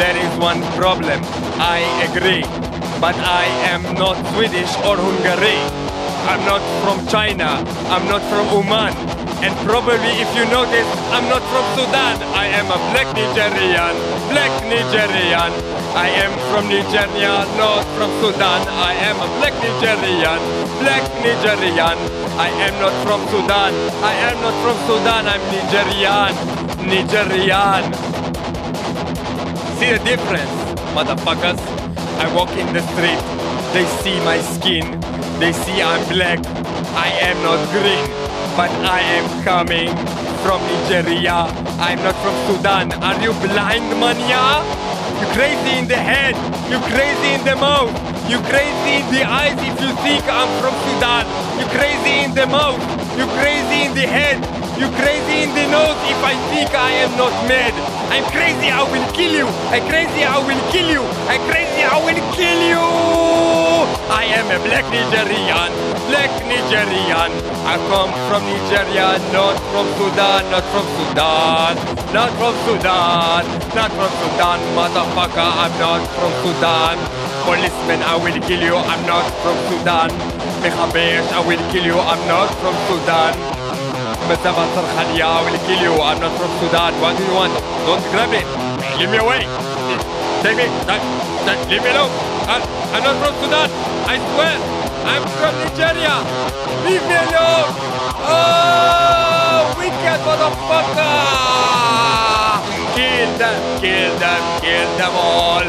There 0.00 0.16
is 0.16 0.32
one 0.40 0.62
problem. 0.80 1.20
I 1.60 1.80
agree. 2.08 2.44
But 3.00 3.16
I 3.16 3.44
am 3.68 3.82
not 4.00 4.16
Swedish 4.32 4.72
or 4.88 4.96
Hungary. 4.96 5.85
I'm 6.26 6.42
not 6.44 6.62
from 6.82 7.06
China. 7.06 7.62
I'm 7.94 8.04
not 8.10 8.22
from 8.30 8.48
Oman. 8.50 8.92
And 9.44 9.54
probably 9.62 10.12
if 10.18 10.30
you 10.34 10.44
notice, 10.50 10.88
I'm 11.14 11.28
not 11.30 11.42
from 11.52 11.64
Sudan. 11.78 12.18
I 12.34 12.46
am 12.58 12.66
a 12.66 12.78
black 12.90 13.08
Nigerian. 13.14 13.94
Black 14.34 14.52
Nigerian. 14.66 15.52
I 15.94 16.08
am 16.24 16.32
from 16.50 16.68
Nigeria, 16.68 17.46
not 17.56 17.84
from 17.96 18.10
Sudan. 18.20 18.60
I 18.68 18.92
am 19.08 19.16
a 19.22 19.28
black 19.38 19.54
Nigerian. 19.62 20.40
Black 20.82 21.04
Nigerian. 21.22 21.96
I 22.36 22.48
am 22.66 22.74
not 22.82 22.94
from 23.06 23.20
Sudan. 23.30 23.72
I 24.02 24.12
am 24.28 24.36
not 24.42 24.56
from 24.64 24.76
Sudan. 24.88 25.22
I'm 25.30 25.42
Nigerian. 25.54 26.32
Nigerian. 26.90 27.84
See 29.78 29.92
the 29.92 30.02
difference, 30.04 30.56
motherfuckers? 30.96 31.60
I 32.18 32.34
walk 32.34 32.48
in 32.56 32.72
the 32.72 32.80
street, 32.80 33.20
they 33.74 33.84
see 34.00 34.18
my 34.24 34.40
skin, 34.40 34.98
they 35.38 35.52
see 35.52 35.82
I'm 35.82 36.02
black, 36.08 36.40
I 36.96 37.08
am 37.28 37.36
not 37.42 37.60
green, 37.70 38.06
but 38.56 38.70
I 38.88 39.00
am 39.00 39.26
coming 39.44 39.92
from 40.40 40.60
Nigeria, 40.64 41.44
I'm 41.78 41.98
not 42.00 42.16
from 42.24 42.34
Sudan. 42.46 42.92
Are 43.02 43.20
you 43.20 43.32
blind, 43.44 43.88
mania? 44.00 44.64
You 45.20 45.26
crazy 45.36 45.78
in 45.78 45.86
the 45.88 45.96
head, 45.96 46.34
you 46.70 46.78
crazy 46.88 47.34
in 47.36 47.44
the 47.44 47.56
mouth, 47.56 47.92
you 48.30 48.38
crazy 48.48 49.04
in 49.04 49.06
the 49.12 49.24
eyes 49.24 49.58
if 49.60 49.76
you 49.80 49.92
think 50.00 50.24
I'm 50.24 50.48
from 50.60 50.74
Sudan, 50.88 51.24
you 51.60 51.66
crazy 51.76 52.24
in 52.24 52.34
the 52.34 52.46
mouth, 52.46 52.80
you 53.18 53.26
crazy 53.36 53.84
in 53.86 53.94
the 53.94 54.06
head, 54.06 54.40
you 54.78 54.88
crazy 55.00 55.48
in 55.48 55.50
the 55.56 55.66
nose 55.72 55.96
if 56.04 56.20
I 56.20 56.36
think 56.52 56.68
I 56.76 56.90
am 57.04 57.16
not 57.16 57.32
mad. 57.48 57.72
I'm 58.12 58.24
crazy, 58.28 58.68
I 58.68 58.84
will 58.84 59.06
kill 59.16 59.32
you. 59.32 59.48
I'm 59.72 59.84
crazy, 59.88 60.22
I 60.24 60.36
will 60.36 60.60
kill 60.70 60.88
you. 60.88 61.02
I'm 61.32 61.40
crazy, 61.48 61.80
I 61.80 61.96
will 61.96 62.20
kill 62.36 62.60
you. 62.60 62.84
I 64.12 64.24
am 64.36 64.46
a 64.52 64.58
black 64.60 64.84
Nigerian, 64.92 65.70
black 66.12 66.30
Nigerian. 66.44 67.30
I 67.64 67.80
come 67.88 68.12
from 68.28 68.44
Nigeria, 68.44 69.16
not 69.32 69.56
from 69.72 69.86
Sudan, 69.96 70.44
not 70.52 70.64
from 70.70 70.86
Sudan, 71.00 71.72
not 72.12 72.30
from 72.36 72.54
Sudan, 72.68 73.42
not 73.72 73.90
from 73.96 74.12
Sudan, 74.20 74.58
motherfucker. 74.76 75.50
I'm 75.64 75.74
not 75.80 76.04
from 76.20 76.32
Sudan. 76.44 76.96
Policeman, 77.48 78.02
I 78.04 78.16
will 78.20 78.38
kill 78.44 78.60
you. 78.60 78.76
I'm 78.76 79.02
not 79.06 79.24
from 79.40 79.56
Sudan. 79.72 80.10
Mechabesh, 80.60 81.26
I 81.32 81.40
will 81.40 81.62
kill 81.72 81.84
you. 81.84 81.98
I'm 81.98 82.22
not 82.28 82.52
from 82.60 82.74
Sudan. 82.86 83.55
I 84.28 85.42
will 85.44 85.58
kill 85.66 85.80
you. 85.80 85.94
I'm 86.02 86.18
not 86.18 86.34
from 86.36 86.50
Sudan. 86.58 86.92
What 87.00 87.16
do 87.16 87.22
you 87.22 87.34
want? 87.34 87.54
Don't 87.86 88.02
grab 88.10 88.34
it. 88.34 88.42
Leave 88.98 89.10
me 89.10 89.18
away. 89.18 89.46
Take 90.42 90.56
me. 90.58 90.66
Leave 91.70 91.82
me 91.82 91.90
alone. 91.94 92.10
I'm 92.50 93.02
not 93.06 93.16
from 93.22 93.34
Sudan. 93.38 93.70
I 94.02 94.18
swear. 94.34 94.58
I'm 95.06 95.22
from 95.38 95.54
Nigeria. 95.62 96.26
Leave 96.82 97.06
me 97.06 97.14
alone. 97.22 97.70
Oh, 98.26 99.70
wicked 99.78 100.20
motherfucker. 100.26 101.14
Kill 102.98 103.30
them, 103.38 103.58
kill 103.78 104.12
them, 104.18 104.42
kill 104.60 104.90
them 104.98 105.14
all. 105.14 105.66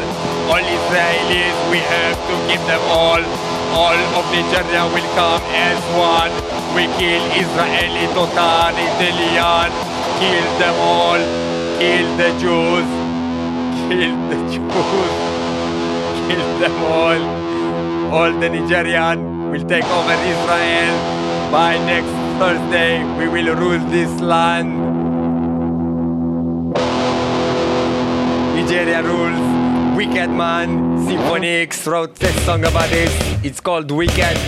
All 0.50 0.66
Israelis, 0.66 1.56
we 1.70 1.78
have 1.78 2.18
to 2.26 2.34
kill 2.50 2.66
them 2.66 2.82
all. 2.90 3.47
All 3.72 3.98
of 4.18 4.24
Nigeria 4.32 4.84
will 4.94 5.08
come 5.14 5.42
as 5.52 5.78
one. 5.96 6.32
We 6.74 6.84
kill 6.98 7.22
Israeli 7.42 8.06
totalitarian. 8.14 9.70
Kill 10.20 10.48
them 10.58 10.76
all. 10.80 11.20
Kill 11.78 12.08
the 12.16 12.30
Jews. 12.42 12.88
Kill 13.88 14.14
the 14.30 14.38
Jews. 14.52 15.14
Kill 16.28 16.48
them 16.62 16.76
all. 16.84 17.22
All 18.14 18.32
the 18.32 18.48
Nigerian 18.48 19.50
will 19.50 19.66
take 19.68 19.84
over 19.84 20.16
Israel. 20.34 20.96
By 21.50 21.76
next 21.86 22.14
Thursday, 22.38 23.04
we 23.18 23.28
will 23.28 23.54
rule 23.54 23.78
this 23.90 24.20
land. 24.20 24.76
Nigeria 28.54 29.02
rules. 29.02 29.57
Wicked 30.08 30.30
Man, 30.30 30.96
Symphonix 31.06 31.86
wrote 31.86 32.14
this 32.14 32.34
song 32.46 32.64
about 32.64 32.88
this. 32.88 33.12
It's 33.44 33.60
called 33.60 33.90
Wicked 33.90 34.38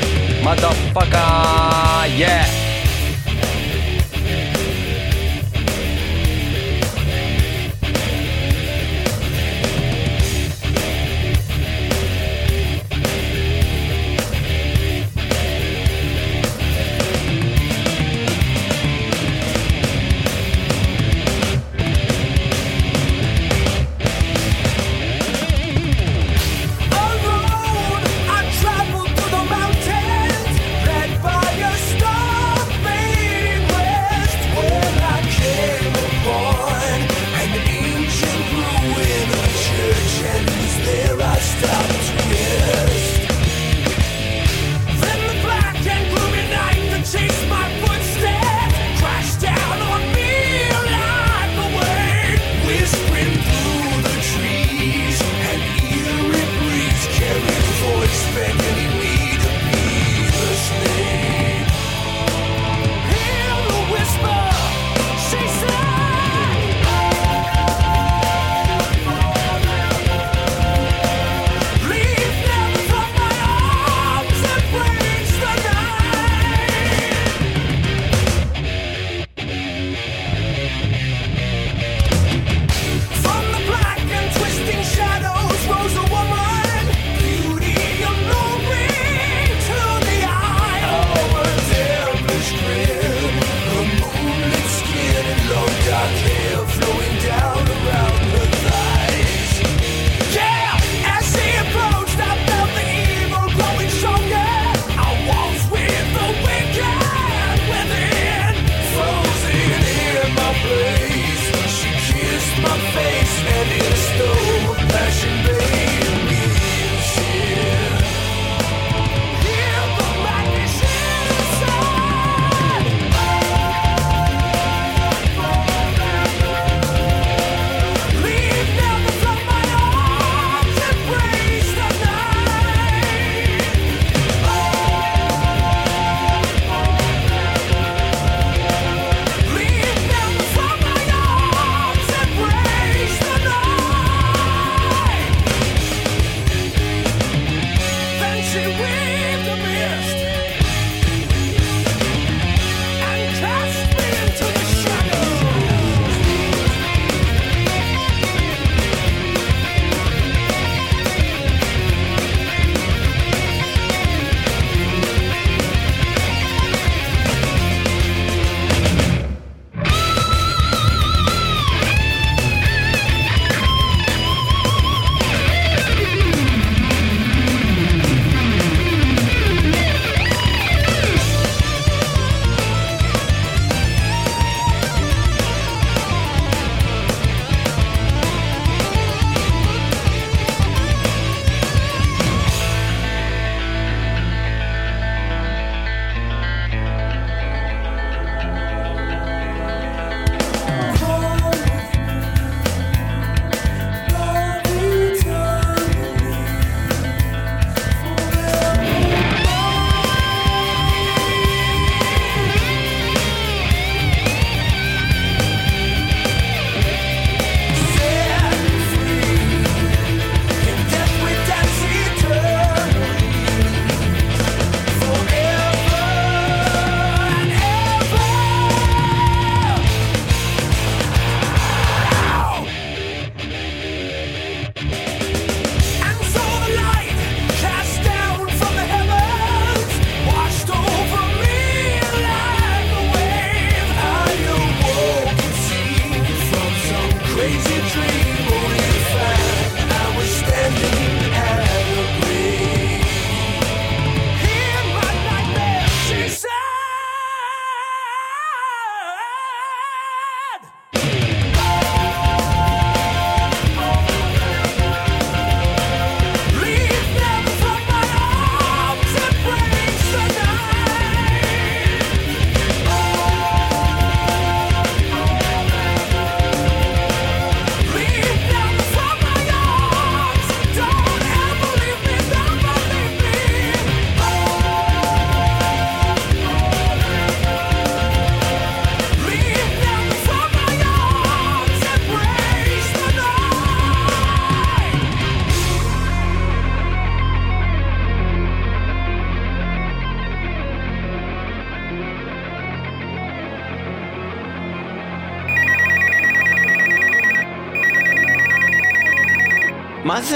Motherfucker. 0.43 2.19
Yeah. 2.19 2.70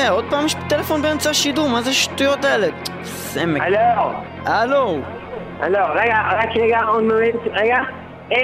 זה? 0.05 0.11
עוד 0.11 0.25
פעם 0.31 0.47
יש 0.47 0.57
טלפון 0.69 1.03
באמצע 1.03 1.31
השידור? 1.31 1.69
מה 1.69 1.83
זה 1.83 1.91
השטויות 1.91 2.45
האלה? 2.45 2.67
סמק. 3.03 3.63
הלו, 3.63 4.13
הלו. 4.45 4.99
הלו, 5.61 5.79
רגע, 5.95 6.17
רק 6.33 6.49
רגע, 6.57 6.83
עוד 6.83 7.03
מומנט, 7.03 7.35
רגע. 7.53 7.79
אה, 8.33 8.39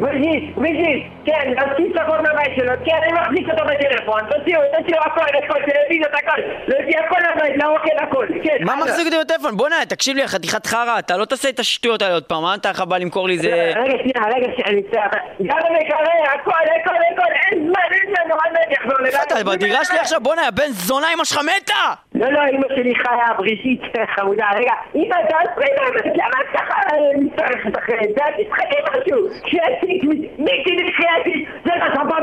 בריזיס, 0.00 0.54
בריזיס, 0.56 1.02
כן, 1.24 1.52
להוציא 1.56 1.84
צפות 1.94 2.20
מהבית 2.20 2.52
שלו, 2.56 2.72
כן, 2.84 2.98
אני 3.02 3.12
מחזיק 3.12 3.48
אותו 3.50 3.64
בטלפון, 3.64 4.20
תוציאו, 4.30 4.60
תוציאו 4.78 4.98
הכל, 5.00 5.20
הכל, 5.20 5.60
טלוויזיות, 5.70 6.14
הכל, 6.14 6.40
להוציא 6.68 6.98
הכל 7.00 7.20
מהבית, 7.28 7.62
לאוכל, 7.62 7.96
הכל, 7.98 8.26
כן. 8.44 8.56
מה. 8.60 8.76
מחזיק 8.76 9.06
אותי 9.06 9.16
בטלפון? 9.24 9.56
בוא'נה, 9.56 9.76
תקשיב 9.88 10.16
לי, 10.16 10.28
חתיכת 10.28 10.66
חרא, 10.66 10.98
אתה 10.98 11.16
לא 11.16 11.24
תעשה 11.24 11.48
את 11.48 11.58
השטויות 11.58 12.02
האלה 12.02 12.14
עוד 12.14 12.24
פעם, 12.24 12.42
מה 12.42 12.54
אתה 12.54 12.84
בא 12.84 12.98
למכור 12.98 13.28
לי 13.28 13.34
איזה... 13.34 13.48
רגע, 13.48 13.94
שנייה, 14.02 14.36
רגע, 14.36 14.48
שנייה. 14.56 15.06
גם 15.42 15.58
המקרר, 15.68 15.98
הכל, 16.34 16.50
הכל, 16.80 16.94
הכל, 17.12 17.32
אין 17.44 17.68
זמן, 17.68 17.88
אין 17.92 18.14
זמן, 18.14 18.52
מת 18.52 18.72
יחזור 18.72 18.98
לבד. 19.00 19.18
אתה 19.26 19.44
בדירה 19.44 19.84
שלי 19.84 19.98
עכשיו? 19.98 20.20
בוא'נה, 20.20 20.42
יא 20.42 20.50
בן 20.50 20.68
זונה, 20.68 21.06
אמא 21.14 21.24
שלך 21.24 21.38
מתה! 21.38 21.84
לא, 22.14 22.32
לא, 22.32 22.40
אמא 22.52 22.68
שלי 22.76 22.94
חיה, 22.94 23.34
בריזית, 23.38 23.82
חמודה, 24.16 24.46
רגע, 24.54 24.72
אמא, 24.94 25.14
אתה 25.24 25.36
אל 25.40 25.46
תפריע, 25.46 25.68
למה 26.14 26.40
את 26.40 26.56
ככה 26.56 26.80
מצטרכת 27.20 27.78
אחרי 27.78 27.96
זה? 28.16 28.24
תשחקי 28.36 28.76
משהו, 28.90 29.18
שיציק, 29.46 30.02
מיקי 30.38 30.76
נחייתי, 30.76 31.11
לא 31.64 31.72
סבבה, 31.94 32.16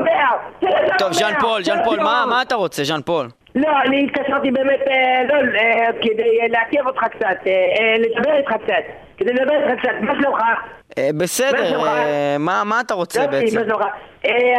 זה 0.62 0.68
לא 0.68 0.72
סבבה. 0.72 0.98
טוב, 0.98 1.12
ז'אן 1.12 1.34
פול, 1.40 1.64
ז'אן 1.64 1.84
פול, 1.84 2.00
מה 2.00 2.26
מה 2.30 2.42
אתה 2.42 2.56
רוצה, 2.56 2.84
ז'אן 2.84 3.02
פול? 3.02 3.28
לא, 3.56 3.70
אני 3.86 4.06
התקשרתי 4.06 4.52
באמת, 4.52 4.80
אה, 4.88 5.24
לא, 5.30 5.36
אה, 5.36 5.88
כדי 6.02 6.42
אה, 6.42 6.48
לעכב 6.48 6.88
אותך 6.88 7.04
קצת, 7.04 7.38
לדבר 8.00 8.38
איתך 8.38 8.52
קצת, 8.64 8.84
כדי 9.18 9.34
לדבר 9.34 9.54
איתך 9.64 9.82
קצת, 9.82 9.92
מה 10.02 10.14
שלומך? 10.22 10.42
מה 10.42 10.54
בסדר, 11.18 11.82
מה 12.40 12.64
מה 12.66 12.82
אתה 12.82 12.94
רוצה 12.94 13.22
יופי, 13.22 13.32
בעצם? 13.32 13.60
מה 13.70 13.86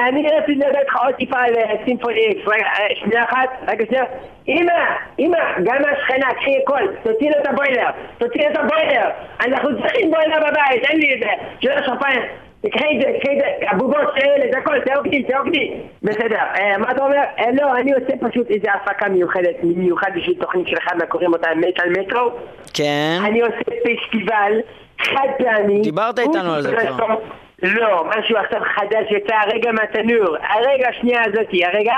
אני 0.08 0.26
רציתי 0.28 0.54
לדבר 0.54 0.78
איתך 0.80 0.96
עוד 0.96 1.14
טיפה 1.14 1.38
על 1.38 1.54
סימפוני 1.84 2.20
איקס, 2.20 2.50
שנייה 2.94 3.24
אחת, 3.24 3.48
רגע 3.68 3.84
שנייה. 3.86 4.04
אמא, 4.48 4.72
אמא, 5.18 5.38
גם 5.64 5.76
השכנה, 5.76 6.34
קחי 6.34 6.58
הכל, 6.62 6.82
תוציא 7.02 7.30
לו 7.30 7.36
את 7.42 7.46
הבוילר, 7.46 7.90
תוציא 8.18 8.40
לו 8.42 8.52
את 8.52 8.56
הבוילר. 8.56 9.08
אנחנו 9.40 9.82
צריכים 9.82 10.10
בוילר 10.10 10.38
בבית, 10.50 10.90
אין 10.90 10.98
לי 11.00 11.14
את 11.14 11.20
זה, 11.20 11.30
של 11.60 11.72
השפיים. 11.72 12.22
תקחי 12.62 12.96
את 12.96 13.00
זה, 13.02 13.12
תקחי 13.18 13.32
את 13.32 13.38
זה, 13.38 13.66
הבובות 13.70 14.14
האלה, 14.14 14.52
זה 14.52 14.58
הכל, 14.58 14.80
תעוקדי, 14.80 15.22
תעוקדי. 15.22 15.72
בסדר, 16.02 16.38
אה, 16.38 16.78
מה 16.78 16.90
אתה 16.90 17.04
אומר? 17.04 17.16
אה, 17.38 17.44
לא, 17.52 17.76
אני 17.76 17.92
עושה 17.92 18.16
פשוט 18.20 18.50
איזה 18.50 18.68
הפקה 18.72 19.08
מיוחדת, 19.08 19.54
במיוחד 19.62 20.11
בשביל 20.16 20.36
תוכנית 20.40 20.68
שלך, 20.68 20.92
מה 20.98 21.06
קוראים 21.06 21.32
אותה 21.32 21.48
מטאל 21.56 21.90
מטרו. 22.00 22.30
כן? 22.74 23.18
אני 23.24 23.40
עושה 23.40 23.56
פסטיבל 23.56 24.52
חד 24.98 25.28
פעמי. 25.38 25.80
דיברת 25.80 26.18
איתנו 26.18 26.54
על 26.54 26.62
זה 26.62 26.76
כבר. 26.76 27.14
לא, 27.62 28.04
משהו 28.18 28.36
עכשיו 28.36 28.61
חדש 28.74 29.11
יצא 29.11 29.34
הרגע 29.34 29.72
מהתנור. 29.72 30.36
הרגע 30.42 30.88
השנייה 30.88 31.22
הזאתי, 31.26 31.64
הרגע, 31.64 31.94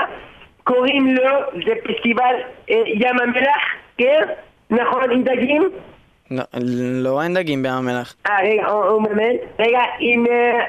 קוראים 0.63 1.15
לו, 1.15 1.31
זה 1.65 1.73
פסטיבל 1.83 2.35
אה, 2.69 2.75
ים 2.85 3.19
המלח, 3.21 3.63
כן? 3.97 4.21
נכון, 4.69 5.11
עם 5.11 5.23
דגים? 5.23 5.69
לא, 6.31 6.43
לא, 7.03 7.21
אין 7.21 7.33
דגים 7.33 7.63
בים 7.63 7.71
המלח. 7.71 8.15
אה, 8.29 8.37
רגע, 8.43 8.67
הוא 8.67 9.03
באמת? 9.03 9.35
רגע, 9.59 9.79
עם 9.99 10.25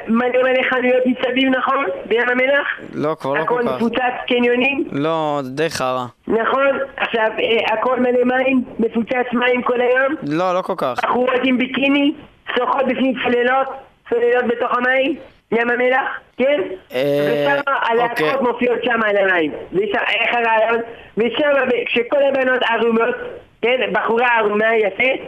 מלא 0.09 0.43
מלא 0.43 0.63
חנויות 0.71 1.03
מסביב, 1.07 1.49
נכון? 1.49 1.85
בים 2.07 2.29
המלח? 2.29 2.67
לא, 2.95 3.17
כבר 3.21 3.35
לא 3.35 3.41
הכל 3.41 3.55
כל 3.63 3.69
כך. 3.69 3.77
מפוצץ 3.77 4.15
קניונים? 4.27 4.85
לא, 4.93 5.41
זה 5.43 5.51
די 5.51 5.71
חרא. 5.71 6.05
נכון? 6.29 6.79
עכשיו, 6.97 7.27
אה, 7.39 7.75
הכל 7.75 8.01
מלא 8.01 8.25
מים? 8.25 8.65
מפוצץ 8.79 9.33
מים 9.33 9.63
כל 9.63 9.81
היום? 9.81 10.15
לא, 10.23 10.55
לא 10.55 10.63
כל 10.63 10.75
כך. 10.77 10.95
בחורות 11.05 11.41
עם 11.45 11.59
ביקיני? 11.59 12.13
שוחות 12.57 12.87
בפנים 12.87 13.15
צוללות? 13.25 13.69
צוללות 14.11 14.45
בתוך 14.49 14.73
המים? 14.79 15.17
ים 15.53 15.71
המלח? 15.71 16.21
כן? 16.37 16.61
אה, 16.95 17.27
ושם 17.27 17.63
הלהקות 17.67 18.21
אוקיי. 18.35 18.53
מופיעות 18.53 18.79
שם 18.85 19.03
על 19.03 19.17
המים. 19.17 19.53
איך 19.81 20.35
הרעיון? 20.35 20.81
ושם, 21.17 21.51
כשכל 21.87 22.23
הבנות 22.29 22.63
ערומות, 22.63 23.15
כן? 23.63 23.81
בחורה 23.93 24.29
ערומה 24.39 24.77
יפה, 24.77 25.23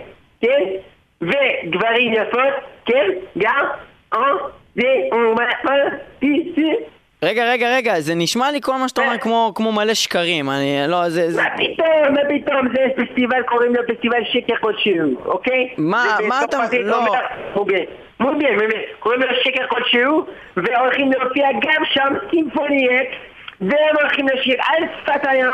כן? 0.47 0.63
וגברים 1.23 2.13
יפות, 2.13 2.55
כן? 2.87 3.07
גם? 3.39 3.65
אה? 4.15 4.19
פי. 6.19 6.53
רגע, 7.23 7.51
רגע, 7.53 7.77
רגע, 7.77 8.01
זה 8.01 8.15
נשמע 8.15 8.51
לי 8.51 8.59
כל 8.63 8.73
מה 8.77 8.89
שאתה 8.89 9.01
אומר 9.03 9.19
כמו, 9.19 9.53
כמו 9.55 9.73
מלא 9.73 9.95
שקרים. 9.95 10.51
אני, 10.51 10.85
לא, 10.89 11.09
זה... 11.09 11.31
זה... 11.31 11.43
מה 11.43 11.49
פתאום, 11.57 12.15
מה 12.15 12.21
פתאום, 12.29 12.69
זה 12.73 13.05
פסטיבל, 13.05 13.43
קוראים 13.43 13.75
לו 13.75 13.83
פסטיבל 13.95 14.25
שקר 14.33 14.55
כלשהו, 14.61 15.21
אוקיי? 15.25 15.69
מה- 15.79 16.17
מה 16.29 16.45
אתה- 16.45 16.59
לא. 16.85 16.97
אומר, 17.07 17.21
מוביל, 18.21 18.49
קוראים 18.99 19.21
לו 19.23 19.29
שקר 19.45 19.67
כלשהו, 19.69 20.25
והולכים 20.57 21.13
להופיע 21.13 21.49
גם 21.53 21.85
שם 21.85 22.15
סימפוניית, 22.31 23.09
והם 23.61 23.97
הולכים 24.03 24.27
לשיר 24.29 24.55
על 24.69 24.83
שפת 25.03 25.29
הים, 25.29 25.47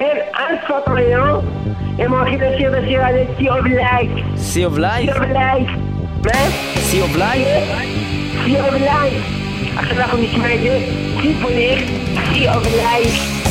הם 0.00 0.16
על 0.32 0.54
שפת 0.64 0.88
הים, 0.96 1.20
הם 1.98 2.12
הולכים 2.12 2.40
לשיר 2.40 2.78
את 2.78 2.84
השיר 2.84 3.06
הזה, 3.06 3.24
Sea 3.38 3.42
of 3.42 3.66
Light, 3.66 4.38
Sea 4.54 4.66
of 4.66 4.78
Life? 4.78 5.10
Sea 5.10 5.16
of 5.16 5.36
Light, 5.36 5.70
מה? 6.24 6.42
Sea 6.90 7.02
of 7.02 7.16
Life? 7.16 7.48
Sea 8.46 8.58
of 8.58 8.80
Light. 8.88 9.78
עכשיו 9.78 9.96
אנחנו 9.98 10.18
נשמע 10.18 10.54
את 10.54 10.60
זה, 10.60 10.78
סימפוניית, 11.22 11.84
Sea 12.32 12.48
of 12.48 12.66
Light. 12.66 13.45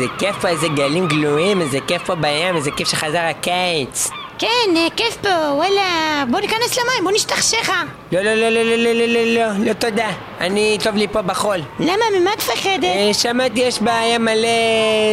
איזה 0.00 0.12
כיף 0.18 0.36
פה, 0.40 0.48
איזה 0.48 0.68
גלים 0.68 1.06
גלויים, 1.06 1.60
איזה 1.60 1.78
כיף 1.86 2.02
פה 2.02 2.14
בים, 2.14 2.56
איזה 2.56 2.70
כיף 2.70 2.88
שחזר 2.88 3.18
הקיץ. 3.18 4.10
כן, 4.38 4.76
אה, 4.76 4.86
כיף 4.96 5.16
פה, 5.16 5.28
וואלה, 5.28 6.24
בוא 6.30 6.40
ניכנס 6.40 6.78
למים, 6.78 7.04
בוא 7.04 7.12
נשתכשך. 7.12 7.70
לא, 8.12 8.20
לא, 8.20 8.34
לא, 8.34 8.48
לא, 8.48 8.62
לא, 8.62 8.76
לא, 8.76 8.92
לא, 8.92 9.06
לא, 9.06 9.24
לא, 9.24 9.64
לא 9.66 9.72
תודה. 9.72 10.08
אני, 10.40 10.78
טוב 10.82 10.96
לי 10.96 11.08
פה 11.08 11.22
בחול. 11.22 11.58
למה, 11.80 12.04
ממה 12.20 12.32
את 12.32 12.38
מפחדת? 12.38 12.84
אה, 12.84 13.10
שמעתי 13.12 13.60
יש 13.60 13.82
בעיה 13.82 14.18
מלא... 14.18 14.48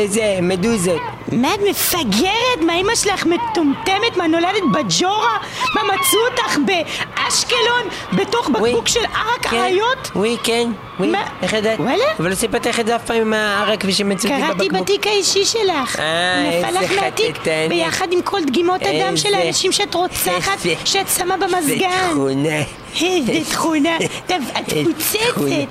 זה, 0.05 0.39
מדוזות. 0.41 1.01
מה 1.31 1.53
את 1.53 1.59
מפגרת? 1.69 2.31
מה 2.65 2.75
אמא 2.75 2.95
שלך 2.95 3.25
מטומטמת? 3.25 4.17
מה 4.17 4.27
נולדת 4.27 4.63
בג'ורה? 4.73 5.37
מה 5.75 5.81
מצאו 5.83 6.19
אותך 6.31 6.57
באשקלון? 6.65 7.83
בתוך 8.13 8.49
בקבוק 8.49 8.87
של 8.87 8.99
ערק 9.05 9.47
כן, 9.47 9.57
אריות? 9.57 10.11
וואי, 10.15 10.37
כן, 10.43 10.69
וואי? 10.99 11.11
איך 11.41 11.53
ידעת? 11.53 11.79
וואלה? 11.79 12.03
אבל 12.19 12.29
לא 12.29 12.35
סיפרתי 12.35 12.69
לך 12.69 12.79
את 12.79 12.87
זה 12.87 12.95
אף 12.95 13.05
פעם 13.05 13.17
עם 13.17 13.33
הערק 13.33 13.83
ושמצאתי 13.87 14.27
קראתי 14.27 14.53
בבקבוק. 14.69 14.81
בתיק 14.81 15.07
האישי 15.07 15.45
שלך. 15.45 15.99
אה, 15.99 16.59
נפל 16.59 16.67
איזה 16.77 16.79
לך 16.79 17.03
מהתיק. 17.03 17.35
ביחד 17.69 18.07
עם 18.13 18.21
כל 18.21 18.43
דגימות 18.43 18.81
הדם 18.81 19.17
של 19.17 19.27
איזה- 19.27 19.37
האנשים 19.37 19.71
שאת 19.71 19.93
רוצחת, 19.95 20.65
איזה- 20.65 20.75
שאת 20.85 21.07
שמה 21.17 21.35
זה 21.39 21.45
במזגן. 21.55 21.89
תכונה. 22.11 22.57
איזה 23.01 23.51
תכונה. 23.51 23.97
את 23.97 24.31
איזה 24.71 25.65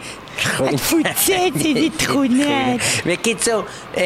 מפוצצת. 0.45 0.73
מפוצצת, 0.75 1.31
איזה 1.67 1.97
תכונה. 1.97 2.75
בקיצור, 3.07 3.63
אה, 3.97 4.03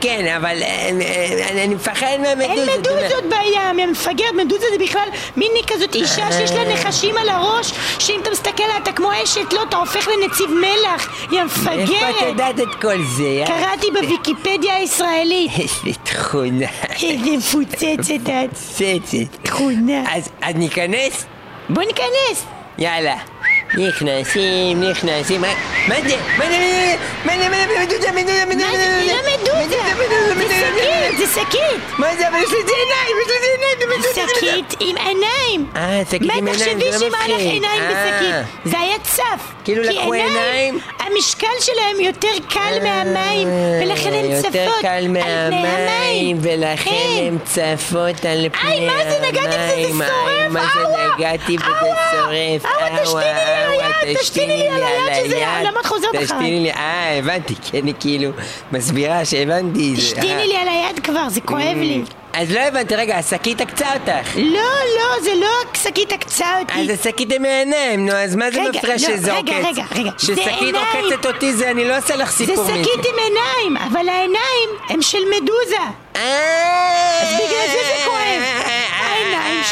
כן, 0.00 0.34
אבל 0.36 0.62
אה, 0.62 0.90
אה, 1.02 1.64
אני 1.64 1.74
מפחד 1.74 2.06
מהמדוזות. 2.20 2.50
אין 2.50 2.80
מדוזות 2.80 3.24
בים, 3.28 3.78
יא 3.78 3.86
מפגרת, 3.86 4.32
מדוזה 4.34 4.66
זה 4.78 4.84
בכלל 4.84 5.08
מיני 5.36 5.60
כזאת 5.66 5.94
אישה 5.94 6.32
שיש 6.32 6.50
לה 6.50 6.74
נחשים 6.74 7.16
על 7.16 7.28
הראש, 7.28 7.72
שאם 7.98 8.20
אתה 8.22 8.30
מסתכל 8.30 8.62
עליה 8.62 8.76
אתה 8.76 8.92
כמו 8.92 9.10
אשת 9.24 9.52
לא, 9.52 9.62
אתה 9.68 9.76
הופך 9.76 10.08
לנציב 10.08 10.50
מלח, 10.50 11.28
יא 11.32 11.42
איפה 11.42 11.74
את 11.74 11.78
מפגרת. 11.78 12.22
יודעת 12.22 12.60
את 12.60 12.74
כל 12.80 13.02
זה? 13.16 13.44
קראתי 13.46 13.86
בוויקיפדיה 13.90 14.76
הישראלית. 14.76 15.50
איזה 15.58 15.98
תכונה. 16.02 16.66
איזה 17.02 17.36
מפוצצת 17.36 18.10
את. 18.26 18.54
צצת. 18.54 19.36
תכונה. 19.42 20.04
אז 20.14 20.54
ניכנס? 20.54 21.26
בוא 21.68 21.82
ניכנס. 21.82 22.46
יאללה. 22.78 23.31
נכנסים, 23.78 24.80
נכנסים. 24.82 25.40
מה 25.40 25.48
מה 25.88 25.94
זה? 26.08 26.16
מה 26.38 26.44
זה? 26.46 26.58
מה 27.24 27.32
זה? 27.38 27.48
מה 27.48 27.56
זה? 27.66 27.84
מדודה, 27.84 28.12
מדודה, 28.12 28.46
מדודה. 28.46 28.66
מה 28.66 28.76
זה? 28.76 29.02
זה 29.02 29.12
לא 29.12 29.22
מדוזה. 29.32 29.76
זה 30.36 30.56
שקית, 30.56 31.18
זה 31.18 31.26
שקית. 31.40 31.98
מה 31.98 32.16
זה? 32.16 32.28
אבל 32.28 32.36
יש 32.36 32.44
לזה 32.48 32.56
עיניים, 32.56 33.16
יש 33.22 33.26
לזה 33.26 33.46
עיניים. 33.52 33.78
מדודה, 33.78 33.96
מדודה. 33.96 34.34
שקית 34.38 34.74
עם 34.80 34.96
עיניים. 34.96 35.70
אה, 35.76 36.00
שקית 36.10 36.22
עם 36.22 36.28
מה 36.28 36.34
עיניים, 36.34 36.54
תחשבי 36.54 36.92
זה 36.92 36.98
שאם 36.98 37.12
לא 37.12 37.16
היה 37.16 37.28
לך 37.28 37.34
מפחיד. 37.34 37.50
עיניים 37.50 37.82
אה. 37.82 37.88
בשקית? 37.90 38.72
זה 38.72 38.78
היה 38.80 38.98
צף. 39.02 39.52
כאילו 39.64 39.82
לקחו 39.82 40.12
עיניים? 40.12 40.78
המשקל 40.98 41.46
שלהם 41.60 42.00
יותר 42.00 42.28
קל 42.48 42.78
מהמים, 42.82 43.48
ולכן 43.82 44.12
הן 44.14 44.40
צפות. 44.42 44.54
יותר 44.54 44.70
קל 44.82 45.08
מהמים, 45.08 45.66
המים. 45.66 46.38
ולכן 46.42 46.90
כן. 46.90 47.22
הן 47.28 47.38
צפות 47.44 48.24
על 48.24 48.48
פני 48.52 48.70
המים. 48.70 48.88
איי, 48.88 49.04
מה 49.04 49.10
זה? 49.10 49.28
נגעתי 49.28 49.56
בזה, 49.56 49.92
זה 49.98 50.04
שורף, 50.06 50.50
מה 50.50 50.60
זה 50.74 50.80
אאווה, 50.80 51.14
נגעתי 51.16 51.56
בזה 51.56 51.66
אאווה, 51.66 52.10
שורף? 52.12 52.64
אאווה, 52.66 53.61
היד, 53.70 54.16
תשתיני 54.20 54.56
לי 54.56 54.68
על 54.68 54.82
היד 54.82 55.24
שזה- 55.26 55.44
למה 55.64 55.80
את 55.80 55.86
חוזרת 55.86 56.10
אחריי? 56.10 56.24
תשתיני 56.24 56.60
לי, 56.60 56.70
אה, 56.72 57.18
הבנתי, 57.18 57.54
כי 57.62 57.80
אני 57.80 57.92
כאילו 58.00 58.30
מסבירה 58.72 59.24
שהבנתי. 59.24 59.94
זה- 59.96 60.02
תשתיני 60.02 60.32
אה. 60.42 60.46
לי 60.46 60.56
על 60.56 60.68
היד 60.68 61.00
כבר, 61.04 61.28
זה 61.28 61.40
כואב 61.40 61.76
לי. 61.76 62.02
אז 62.34 62.50
לא 62.50 62.60
הבנתי, 62.60 62.94
רגע, 62.96 63.16
השקית 63.18 63.60
עקצה 63.60 63.92
אותך. 63.94 64.36
לא, 64.36 64.60
לא, 64.98 65.22
זה 65.22 65.30
לא 65.40 65.48
שקית 65.74 66.12
עקצה 66.12 66.58
אותי. 66.60 66.72
אז 66.92 67.00
השקית 67.00 67.32
עם 67.32 67.44
העיניים, 67.44 68.06
נו, 68.06 68.12
אז 68.12 68.36
מה 68.36 68.50
זה 68.50 68.60
רגע, 68.60 68.70
מפריע 68.78 68.92
לא, 68.94 68.98
שזה 68.98 69.32
רגע, 69.32 69.52
עוקץ? 69.56 69.66
רגע, 69.66 69.82
רגע, 69.96 70.10
זה 70.18 70.26
ששקית 70.36 70.48
עיניים. 70.60 70.74
עוקצת 71.12 71.26
אותי 71.26 71.52
זה, 71.52 71.70
אני 71.70 71.84
לא 71.88 71.98
עושה 71.98 72.16
לך 72.16 72.30
זה 72.32 72.46
סיפור 72.46 72.64
מזה. 72.64 72.72
שקית 72.72 73.06
עם 73.06 73.18
עיניים, 73.18 73.76
אבל 73.76 74.08
העיניים 74.08 74.68
הם 74.88 75.02
של 75.02 75.18
מדוזה. 75.30 75.76
אז 76.14 77.28
בגלל 77.34 77.66
זה 77.66 77.78
זה 77.88 77.91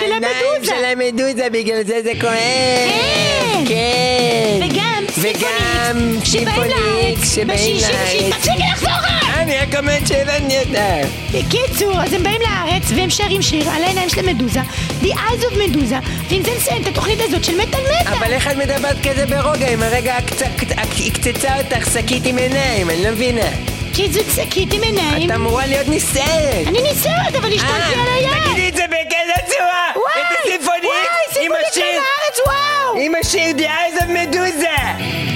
של 0.01 0.12
המדוזה. 0.12 0.27
העיניים 0.27 0.64
של 0.64 0.85
המדוזה, 0.85 1.51
בגלל 1.51 1.82
זה 1.85 2.02
זה 2.02 2.12
כואב. 2.20 2.35
כן. 2.35 3.64
כן. 3.68 4.60
וגם 4.66 5.05
וגם 5.18 6.18
סימפוניקס, 6.24 7.35
שבאים 7.35 7.77
לארץ, 7.77 7.78
ושישים, 7.78 8.27
לארץ. 8.27 8.35
תפסיקי 8.35 8.59
לחזור 8.72 8.90
רק! 8.93 9.24
אני 9.39 9.56
רק 9.59 9.77
אומרת 9.77 10.06
שהבנתי 10.06 10.59
אותך. 10.59 11.09
בקיצור, 11.32 12.02
אז 12.02 12.12
הם 12.12 12.22
באים 12.22 12.40
לארץ 12.40 12.82
והם 12.97 13.10
שרים 13.10 13.43
שיר 13.43 13.70
על 13.70 13.82
העיניים 13.85 14.09
של 14.09 14.28
המדוזה, 14.28 14.60
The 15.02 15.06
Eyes 15.06 15.44
of 15.52 15.59
מדוזה, 15.68 15.97
ועם 16.28 16.43
זה 16.44 16.51
נסיים 16.56 16.82
את 16.82 16.86
התוכנית 16.86 17.18
הזאת 17.20 17.44
של 17.44 17.56
מטאל 17.56 17.81
מטאל. 17.81 18.12
אבל 18.14 18.32
איך 18.32 18.48
את 18.51 18.56
מדברת 18.56 18.97
כזה 19.09 19.27
ברוגע 19.27 19.68
אם 19.68 19.82
הרגע 19.82 20.16
הקצ- 20.18 20.72
הקצצה 20.77 21.56
אותך 21.59 21.90
שקית 21.93 22.27
עם 22.27 22.36
עיניים, 22.39 22.90
אני 22.90 23.02
לא 23.05 23.10
מבינה. 23.10 23.47
זאת 24.09 24.27
שקית 24.36 24.72
עם 24.72 24.82
עיניים. 24.82 25.31
את 25.31 25.36
אמורה 25.36 25.66
להיות 25.66 25.89
נסערת. 25.89 26.66
אני 26.66 26.78
נסערת, 26.93 27.35
אבל 27.35 27.52
השתלתי 27.52 27.94
על 28.01 28.09
היד. 28.14 28.28
אה, 28.28 28.44
תגידי 28.44 28.68
את 28.68 28.77
זה 28.77 28.85
בכזה 28.86 29.55
צורה! 29.56 29.86
וואי, 29.97 30.22
את 30.55 30.62
וואי, 30.64 30.78
עם 30.78 31.32
סימפוניקס 31.32 31.70
השיר, 31.70 31.85
מהארץ, 31.85 32.39
וואו! 32.47 33.01
עם 33.01 33.12
השיר 33.14 33.56
The 33.56 33.70
Eyes 33.70 35.30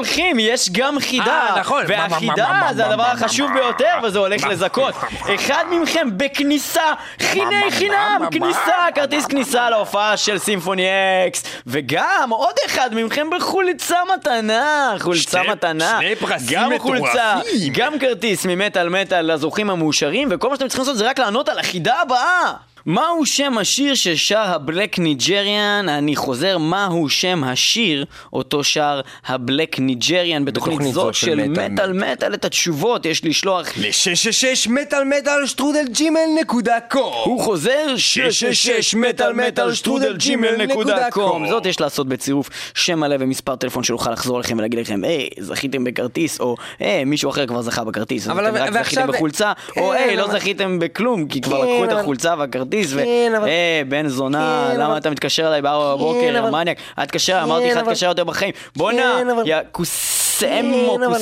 הולכים? 0.00 0.38
יש 0.38 0.70
גם 0.72 1.00
חידה. 1.00 1.24
אה, 1.24 1.60
נכון. 1.60 1.84
והחידה 1.88 2.68
זה 2.74 2.86
הדבר 2.86 3.02
החשוב 3.06 3.50
ביותר, 3.54 3.94
וזה 4.02 4.18
הולך 4.18 4.46
לזכות. 4.46 4.94
אחד 5.34 5.64
מכם 5.70 6.08
בכניסה, 6.16 6.82
חיני 7.22 7.70
חינם, 7.70 8.22
כניסה, 8.30 8.74
כרטיס 8.94 9.26
כניסה 9.26 9.70
להופעה 9.70 10.16
של 10.16 10.38
Symphony 10.38 10.86
X. 11.26 11.42
וגם 11.66 12.30
עוד 12.30 12.54
אחד 12.66 12.90
מכם 12.94 13.26
בחולצה 13.36 13.96
מתנה, 14.14 14.94
חולצה 15.00 15.42
מתנה. 15.42 15.98
שני 16.00 16.16
פרסים 16.16 16.58
מטורפים. 16.68 17.72
גם 17.72 17.98
כרטיס 17.98 18.46
ממטאל 18.46 18.88
מטאל 18.88 19.32
לזוכים 19.34 19.70
המאושרים, 19.70 20.28
וכל 20.30 20.48
מה 20.50 20.56
שאתם 20.56 20.68
צריכים 20.68 20.82
לעשות 20.82 20.98
זה 20.98 21.08
רק 21.10 21.18
לענות 21.18 21.48
על 21.48 21.58
החידה 21.58 22.00
הבאה. 22.00 22.52
מהו 22.86 23.26
שם 23.26 23.58
השיר 23.58 23.94
ששר 23.94 24.38
ה 24.38 24.48
Black 24.48 24.98
Nigerian? 24.98 25.86
אני 25.88 26.16
חוזר, 26.16 26.58
מהו 26.58 27.08
שם 27.08 27.44
השיר 27.44 28.04
אותו 28.32 28.64
שר 28.64 29.00
ה 29.26 29.35
Black 29.35 29.78
Nigerian 29.78 30.44
בתוכנית 30.44 30.74
בתוכנית 30.74 30.94
זאת 30.94 31.14
של 31.14 31.48
מטאל 31.48 31.92
מטאל 31.92 32.34
את 32.34 32.44
התשובות 32.44 33.06
יש 33.06 33.24
לשלוח 33.24 33.66
ל-666 33.76 34.70
מטאל 34.70 35.04
מטאל 35.04 35.46
שטרודל 35.46 35.86
Gmail 35.88 36.20
נקודה 36.40 36.80
com. 36.80 37.12
הוא 37.24 37.40
חוזר 37.40 37.96
666 37.96 38.94
מטאל 38.94 39.32
מטאל 39.32 39.74
שטרודל 39.74 40.16
Gmail 40.16 40.56
נקודה 40.56 41.10
com 41.10 41.48
זאת 41.48 41.66
יש 41.66 41.80
לעשות 41.80 42.08
בצירוף 42.08 42.50
שם 42.74 43.00
מלא 43.00 43.16
ומספר 43.20 43.56
טלפון 43.56 43.84
שנוכל 43.84 44.10
לחזור 44.10 44.38
לכם 44.40 44.58
ולהגיד 44.58 44.78
לכם 44.78 45.04
היי 45.04 45.28
זכיתם 45.38 45.84
בכרטיס 45.84 46.40
או 46.40 46.56
היי 46.78 47.04
מישהו 47.04 47.30
אחר 47.30 47.46
כבר 47.46 47.62
זכה 47.62 47.84
בכרטיס 47.84 48.24
אז 48.24 48.30
אבל- 48.30 48.46
אתם 48.48 48.74
רק 48.76 48.84
זכיתם 48.84 49.06
בחולצה 49.06 49.52
או 49.76 49.90
כן, 49.90 49.96
היי 49.96 50.16
לא 50.16 50.28
זכיתם 50.32 50.78
בכלום 50.78 51.28
כי 51.28 51.40
כבר 51.40 51.62
כן, 51.62 51.72
לקחו 51.72 51.84
את 51.84 51.92
החולצה 51.92 52.34
והכרטיס 52.38 52.69
כן, 53.04 53.32
אבל- 53.36 53.44
והי 53.44 53.84
בן 53.88 54.08
זונה 54.08 54.68
כן, 54.72 54.80
למה 54.80 54.96
אתה 54.98 55.10
מתקשר 55.10 55.46
אליי 55.48 55.62
בארבע 55.62 56.04
כן, 56.04 56.32
בבוקר 56.34 56.50
מניאק 56.50 56.76
אל 56.98 57.04
תתקשר 57.04 57.40
אמרתי 57.42 57.66
לך 57.66 57.72
כן, 57.72 57.78
אל 57.78 57.84
תתקשר 57.84 58.06
יותר 58.06 58.24
בחיים. 58.24 58.52
בואנה 58.76 59.16
כן, 59.18 59.28
יא 59.46 59.56
כוסמו 59.72 60.10
כן, 60.40 61.02
אבל- 61.02 61.20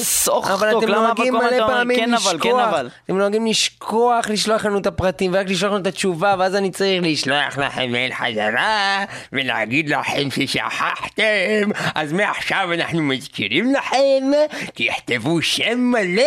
אתם 0.78 0.88
למה 0.88 1.02
נוהגים 1.06 1.34
מלא 1.34 1.48
אתה 1.48 1.62
אומר 1.64 1.66
פעמים 1.74 1.96
כן 2.00 2.14
אבל 2.14 2.38
כן 2.40 2.48
לשכוח. 2.48 2.68
אבל. 2.68 2.88
אתם 3.04 3.18
נוהגים 3.18 3.46
לשכוח 3.46 4.28
לשלוח 4.30 4.64
לנו 4.66 4.78
את 4.78 4.86
הפרטים 4.86 5.30
ורק 5.34 5.46
לשלוח 5.48 5.72
לנו 5.72 5.80
את 5.82 5.86
התשובה 5.86 6.34
ואז 6.38 6.54
אני 6.56 6.70
צריך 6.70 7.02
לשלוח 7.04 7.58
לכם 7.58 7.92
מייל 7.92 8.12
חזרה 8.14 9.04
ולהגיד 9.32 9.88
לכם 9.88 10.28
ששכחתם. 10.30 11.70
אז 11.94 12.12
מעכשיו 12.12 12.68
אנחנו 12.74 13.02
מזכירים 13.02 13.74
לכם 13.74 14.30
תכתבו 14.74 15.42
שם 15.42 15.78
מלא 15.78 16.22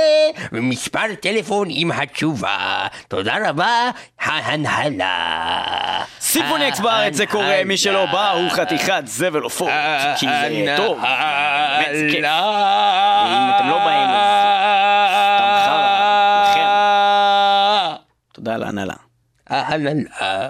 ומספר 0.51 1.15
טלפון 1.19 1.67
עם 1.71 1.91
התשובה. 1.91 2.57
תודה 3.07 3.49
רבה 3.49 3.89
ההנהלה 4.21 5.10
סימפוני 6.19 6.67
אקס 6.67 6.79
בארץ 6.79 7.15
זה 7.15 7.25
קורה, 7.25 7.61
מי 7.65 7.77
שלא 7.77 8.05
בא 8.05 8.31
הוא 8.31 8.49
חתיכת 8.49 9.03
זבל 9.05 9.41
עופות, 9.41 9.69
כי 10.19 10.25
זה 10.27 10.73
טוב, 10.77 11.01
באמת. 11.01 11.87
ואם 13.25 13.51
אתם 13.55 13.69
לא 13.69 13.77
באים, 13.77 14.09
אז 14.09 15.33
סתם 15.35 15.49
חרא, 15.65 16.43
לכן. 16.51 16.65
תודה 18.33 18.53
על 18.53 18.63
ההנהלה. 18.63 18.93
ההנהלה 19.49 20.49